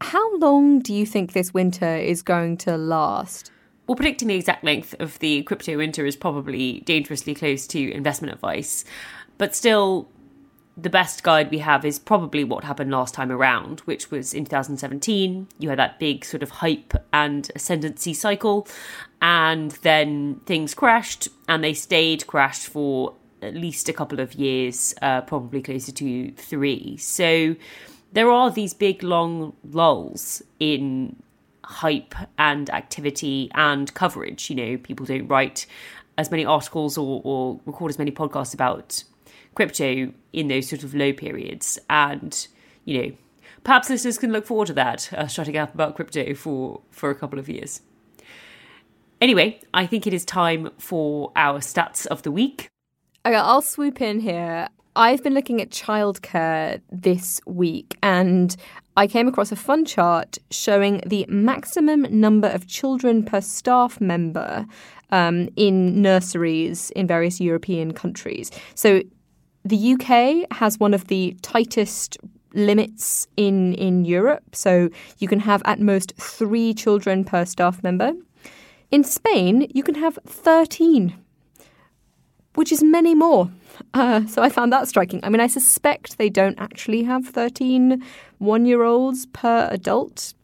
How 0.00 0.36
long 0.38 0.80
do 0.80 0.92
you 0.92 1.06
think 1.06 1.32
this 1.32 1.54
winter 1.54 1.96
is 1.96 2.22
going 2.22 2.56
to 2.58 2.76
last? 2.76 3.50
Well, 3.86 3.96
predicting 3.96 4.28
the 4.28 4.36
exact 4.36 4.64
length 4.64 4.94
of 4.98 5.18
the 5.18 5.42
crypto 5.42 5.76
winter 5.76 6.06
is 6.06 6.16
probably 6.16 6.80
dangerously 6.80 7.34
close 7.34 7.66
to 7.68 7.92
investment 7.92 8.32
advice. 8.32 8.84
But 9.36 9.54
still, 9.54 10.08
the 10.76 10.90
best 10.90 11.22
guide 11.22 11.50
we 11.50 11.58
have 11.58 11.84
is 11.84 11.98
probably 11.98 12.42
what 12.42 12.64
happened 12.64 12.90
last 12.90 13.14
time 13.14 13.30
around, 13.30 13.80
which 13.80 14.10
was 14.10 14.34
in 14.34 14.44
2017. 14.44 15.46
You 15.58 15.68
had 15.68 15.78
that 15.78 15.98
big 15.98 16.24
sort 16.24 16.42
of 16.42 16.50
hype 16.50 16.94
and 17.12 17.50
ascendancy 17.54 18.12
cycle, 18.12 18.66
and 19.22 19.70
then 19.82 20.40
things 20.46 20.74
crashed, 20.74 21.28
and 21.48 21.62
they 21.62 21.74
stayed 21.74 22.26
crashed 22.26 22.66
for 22.66 23.14
at 23.40 23.54
least 23.54 23.88
a 23.88 23.92
couple 23.92 24.20
of 24.20 24.34
years, 24.34 24.94
uh, 25.02 25.20
probably 25.20 25.62
closer 25.62 25.92
to 25.92 26.32
three. 26.32 26.96
So 26.96 27.54
there 28.12 28.30
are 28.30 28.50
these 28.50 28.74
big 28.74 29.02
long 29.02 29.54
lulls 29.70 30.42
in 30.58 31.16
hype 31.62 32.14
and 32.38 32.68
activity 32.70 33.50
and 33.54 33.92
coverage. 33.94 34.50
You 34.50 34.56
know, 34.56 34.76
people 34.78 35.06
don't 35.06 35.28
write 35.28 35.66
as 36.18 36.30
many 36.30 36.44
articles 36.44 36.96
or, 36.96 37.20
or 37.24 37.60
record 37.64 37.90
as 37.90 37.98
many 37.98 38.10
podcasts 38.10 38.54
about 38.54 39.04
crypto 39.54 40.12
in 40.32 40.48
those 40.48 40.68
sort 40.68 40.82
of 40.82 40.94
low 40.94 41.12
periods. 41.12 41.78
And, 41.88 42.46
you 42.84 43.02
know, 43.02 43.12
perhaps 43.62 43.90
listeners 43.90 44.18
can 44.18 44.32
look 44.32 44.46
forward 44.46 44.66
to 44.66 44.72
that, 44.74 45.12
uh, 45.12 45.26
shutting 45.26 45.56
up 45.56 45.74
about 45.74 45.96
crypto 45.96 46.34
for, 46.34 46.80
for 46.90 47.10
a 47.10 47.14
couple 47.14 47.38
of 47.38 47.48
years. 47.48 47.80
Anyway, 49.20 49.60
I 49.72 49.86
think 49.86 50.06
it 50.06 50.12
is 50.12 50.24
time 50.24 50.70
for 50.78 51.32
our 51.36 51.60
stats 51.60 52.06
of 52.06 52.22
the 52.22 52.30
week. 52.30 52.68
Okay, 53.26 53.36
I'll 53.36 53.62
swoop 53.62 54.00
in 54.02 54.20
here. 54.20 54.68
I've 54.96 55.22
been 55.22 55.34
looking 55.34 55.60
at 55.60 55.70
childcare 55.70 56.80
this 56.92 57.40
week 57.46 57.96
and 58.02 58.54
I 58.96 59.08
came 59.08 59.26
across 59.26 59.50
a 59.50 59.56
fun 59.56 59.84
chart 59.84 60.38
showing 60.50 61.02
the 61.04 61.26
maximum 61.28 62.02
number 62.10 62.48
of 62.48 62.68
children 62.68 63.24
per 63.24 63.40
staff 63.40 64.00
member 64.00 64.66
um, 65.10 65.48
in 65.56 66.00
nurseries 66.00 66.90
in 66.90 67.08
various 67.08 67.40
European 67.40 67.92
countries. 67.92 68.52
So 68.74 69.02
the 69.64 69.94
UK 69.94 70.56
has 70.56 70.78
one 70.78 70.94
of 70.94 71.06
the 71.06 71.36
tightest 71.42 72.18
limits 72.52 73.26
in 73.36 73.74
in 73.74 74.04
Europe, 74.04 74.54
so 74.54 74.88
you 75.18 75.28
can 75.28 75.40
have 75.40 75.62
at 75.64 75.80
most 75.80 76.12
three 76.16 76.74
children 76.74 77.24
per 77.24 77.44
staff 77.44 77.82
member. 77.82 78.12
In 78.90 79.02
Spain, 79.02 79.66
you 79.74 79.82
can 79.82 79.96
have 79.96 80.18
thirteen, 80.26 81.14
which 82.54 82.70
is 82.70 82.82
many 82.82 83.14
more. 83.14 83.50
Uh, 83.92 84.26
so 84.26 84.42
I 84.42 84.48
found 84.48 84.72
that 84.72 84.88
striking. 84.88 85.20
I 85.22 85.28
mean, 85.28 85.40
I 85.40 85.46
suspect 85.46 86.18
they 86.18 86.30
don't 86.30 86.58
actually 86.58 87.02
have 87.04 87.26
13 87.26 88.02
one 88.38 88.66
year 88.66 88.82
olds 88.82 89.26
per 89.26 89.68
adult. 89.70 90.34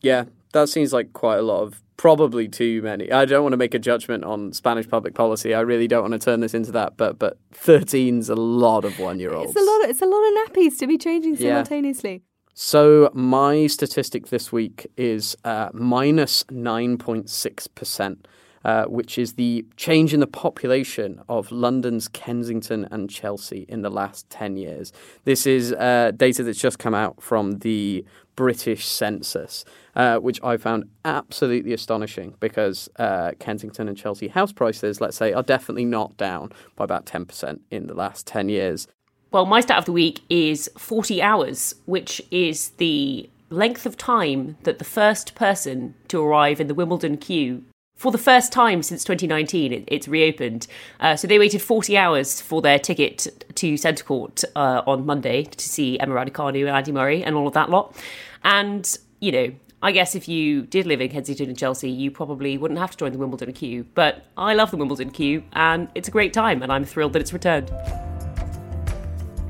Yeah, 0.00 0.24
that 0.52 0.68
seems 0.68 0.92
like 0.92 1.12
quite 1.12 1.38
a 1.38 1.42
lot 1.42 1.62
of 1.62 1.82
probably 1.96 2.48
too 2.48 2.82
many. 2.82 3.10
I 3.10 3.24
don't 3.24 3.42
want 3.42 3.52
to 3.52 3.56
make 3.56 3.74
a 3.74 3.78
judgment 3.78 4.24
on 4.24 4.52
Spanish 4.52 4.88
public 4.88 5.14
policy. 5.14 5.54
I 5.54 5.60
really 5.60 5.88
don't 5.88 6.02
want 6.02 6.12
to 6.12 6.18
turn 6.18 6.40
this 6.40 6.54
into 6.54 6.72
that. 6.72 6.96
But 6.96 7.18
but 7.18 7.38
13's 7.52 8.28
a 8.28 8.34
lot 8.34 8.84
of 8.84 8.98
one 8.98 9.18
year 9.18 9.32
olds. 9.32 9.50
It's 9.50 9.60
a 9.60 9.64
lot. 9.64 9.84
Of, 9.84 9.90
it's 9.90 10.02
a 10.02 10.06
lot 10.06 10.22
of 10.26 10.48
nappies 10.48 10.78
to 10.78 10.86
be 10.86 10.98
changing 10.98 11.36
simultaneously. 11.36 12.12
Yeah. 12.12 12.18
So 12.54 13.10
my 13.12 13.66
statistic 13.66 14.28
this 14.28 14.50
week 14.50 14.86
is 14.96 15.36
uh, 15.44 15.70
minus 15.72 16.44
nine 16.50 16.98
point 16.98 17.30
six 17.30 17.66
percent. 17.66 18.26
Uh, 18.64 18.84
which 18.86 19.16
is 19.16 19.34
the 19.34 19.64
change 19.76 20.12
in 20.12 20.18
the 20.18 20.26
population 20.26 21.22
of 21.28 21.52
London's 21.52 22.08
Kensington 22.08 22.88
and 22.90 23.08
Chelsea 23.08 23.64
in 23.68 23.82
the 23.82 23.90
last 23.90 24.28
10 24.30 24.56
years. 24.56 24.92
This 25.22 25.46
is 25.46 25.72
uh, 25.72 26.10
data 26.16 26.42
that's 26.42 26.58
just 26.58 26.80
come 26.80 26.92
out 26.92 27.22
from 27.22 27.58
the 27.60 28.04
British 28.36 28.86
census, 28.86 29.64
uh, 29.94 30.18
which 30.18 30.42
I 30.42 30.56
found 30.58 30.84
absolutely 31.04 31.72
astonishing 31.72 32.34
because 32.38 32.88
uh, 32.96 33.32
Kensington 33.40 33.88
and 33.88 33.96
Chelsea 33.96 34.28
house 34.28 34.52
prices, 34.52 35.00
let's 35.00 35.16
say, 35.16 35.32
are 35.32 35.42
definitely 35.42 35.86
not 35.86 36.16
down 36.16 36.52
by 36.76 36.84
about 36.84 37.06
10% 37.06 37.60
in 37.70 37.86
the 37.86 37.94
last 37.94 38.26
10 38.26 38.48
years. 38.48 38.86
Well, 39.32 39.46
my 39.46 39.60
stat 39.60 39.78
of 39.78 39.84
the 39.86 39.92
week 39.92 40.20
is 40.28 40.70
40 40.78 41.20
hours, 41.20 41.74
which 41.86 42.22
is 42.30 42.70
the 42.76 43.28
length 43.50 43.86
of 43.86 43.96
time 43.96 44.56
that 44.62 44.78
the 44.78 44.84
first 44.84 45.34
person 45.34 45.94
to 46.08 46.22
arrive 46.22 46.60
in 46.60 46.68
the 46.68 46.74
Wimbledon 46.74 47.16
queue 47.16 47.64
for 47.96 48.12
the 48.12 48.18
first 48.18 48.52
time 48.52 48.82
since 48.82 49.04
2019, 49.04 49.72
it, 49.72 49.84
it's 49.88 50.06
reopened. 50.06 50.66
Uh, 51.00 51.16
so 51.16 51.26
they 51.26 51.38
waited 51.38 51.62
40 51.62 51.96
hours 51.96 52.40
for 52.40 52.60
their 52.60 52.78
ticket 52.78 53.44
to 53.56 53.76
Centre 53.76 54.04
Court 54.04 54.44
uh, 54.54 54.82
on 54.86 55.06
Monday 55.06 55.44
to 55.44 55.68
see 55.68 55.98
Emma 55.98 56.14
Raducanu 56.14 56.60
and 56.60 56.76
Andy 56.76 56.92
Murray 56.92 57.24
and 57.24 57.34
all 57.34 57.48
of 57.48 57.54
that 57.54 57.70
lot. 57.70 57.96
And, 58.44 58.96
you 59.20 59.32
know, 59.32 59.52
I 59.82 59.92
guess 59.92 60.14
if 60.14 60.28
you 60.28 60.62
did 60.62 60.86
live 60.86 61.00
in 61.00 61.10
Kensington 61.10 61.48
and 61.48 61.58
Chelsea, 61.58 61.90
you 61.90 62.10
probably 62.10 62.58
wouldn't 62.58 62.78
have 62.80 62.90
to 62.92 62.96
join 62.96 63.12
the 63.12 63.18
Wimbledon 63.18 63.52
queue. 63.52 63.86
But 63.94 64.26
I 64.36 64.54
love 64.54 64.70
the 64.70 64.76
Wimbledon 64.76 65.10
queue, 65.10 65.42
and 65.52 65.88
it's 65.94 66.08
a 66.08 66.10
great 66.10 66.32
time, 66.32 66.62
and 66.62 66.72
I'm 66.72 66.84
thrilled 66.84 67.12
that 67.14 67.22
it's 67.22 67.32
returned. 67.32 67.70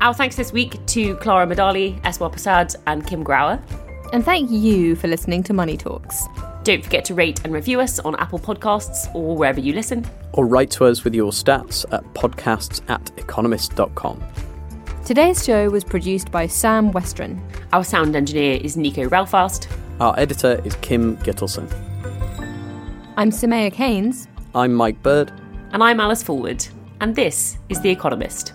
Our 0.01 0.15
thanks 0.15 0.37
this 0.37 0.53
week 0.53 0.85
to 0.87 1.17
Clara 1.17 1.47
Medalie, 1.47 2.01
Eswar 2.03 2.31
Prasad, 2.31 2.75
and 2.87 3.07
Kim 3.07 3.25
Grauer. 3.25 3.61
And 4.13 4.25
thank 4.25 4.51
you 4.51 4.95
for 4.95 5.09
listening 5.09 5.43
to 5.45 5.53
Money 5.53 5.77
Talks. 5.77 6.27
Don't 6.67 6.83
forget 6.83 7.05
to 7.05 7.15
rate 7.15 7.45
and 7.45 7.53
review 7.53 7.81
us 7.81 8.01
on 8.01 8.17
Apple 8.17 8.41
Podcasts 8.41 9.15
or 9.15 9.37
wherever 9.37 9.61
you 9.61 9.73
listen. 9.73 10.05
Or 10.33 10.49
write 10.49 10.69
to 10.73 10.87
us 10.87 11.05
with 11.05 11.15
your 11.15 11.31
stats 11.31 11.85
at 11.93 12.03
podcasts 12.13 12.83
at 12.91 13.09
economist.com. 13.19 14.21
Today's 15.05 15.45
show 15.45 15.71
was 15.71 15.85
produced 15.85 16.33
by 16.33 16.49
Sam 16.49 16.91
Westron. 16.93 17.41
Our 17.73 17.85
sound 17.85 18.17
engineer 18.17 18.59
is 18.61 18.77
Nico 18.77 19.09
Rofast. 19.09 19.69
Our 20.01 20.19
editor 20.19 20.61
is 20.65 20.75
Kim 20.81 21.17
Gittleson. 21.19 21.73
I'm 23.17 23.31
Soumaya 23.31 23.73
Keynes. 23.73 24.27
I'm 24.53 24.75
Mike 24.75 25.01
Bird. 25.05 25.31
And 25.71 25.85
I'm 25.85 26.01
Alice 26.01 26.25
Fulwood. 26.25 26.69
And 27.01 27.15
this 27.15 27.59
is 27.69 27.81
The 27.81 27.91
Economist. 27.91 28.55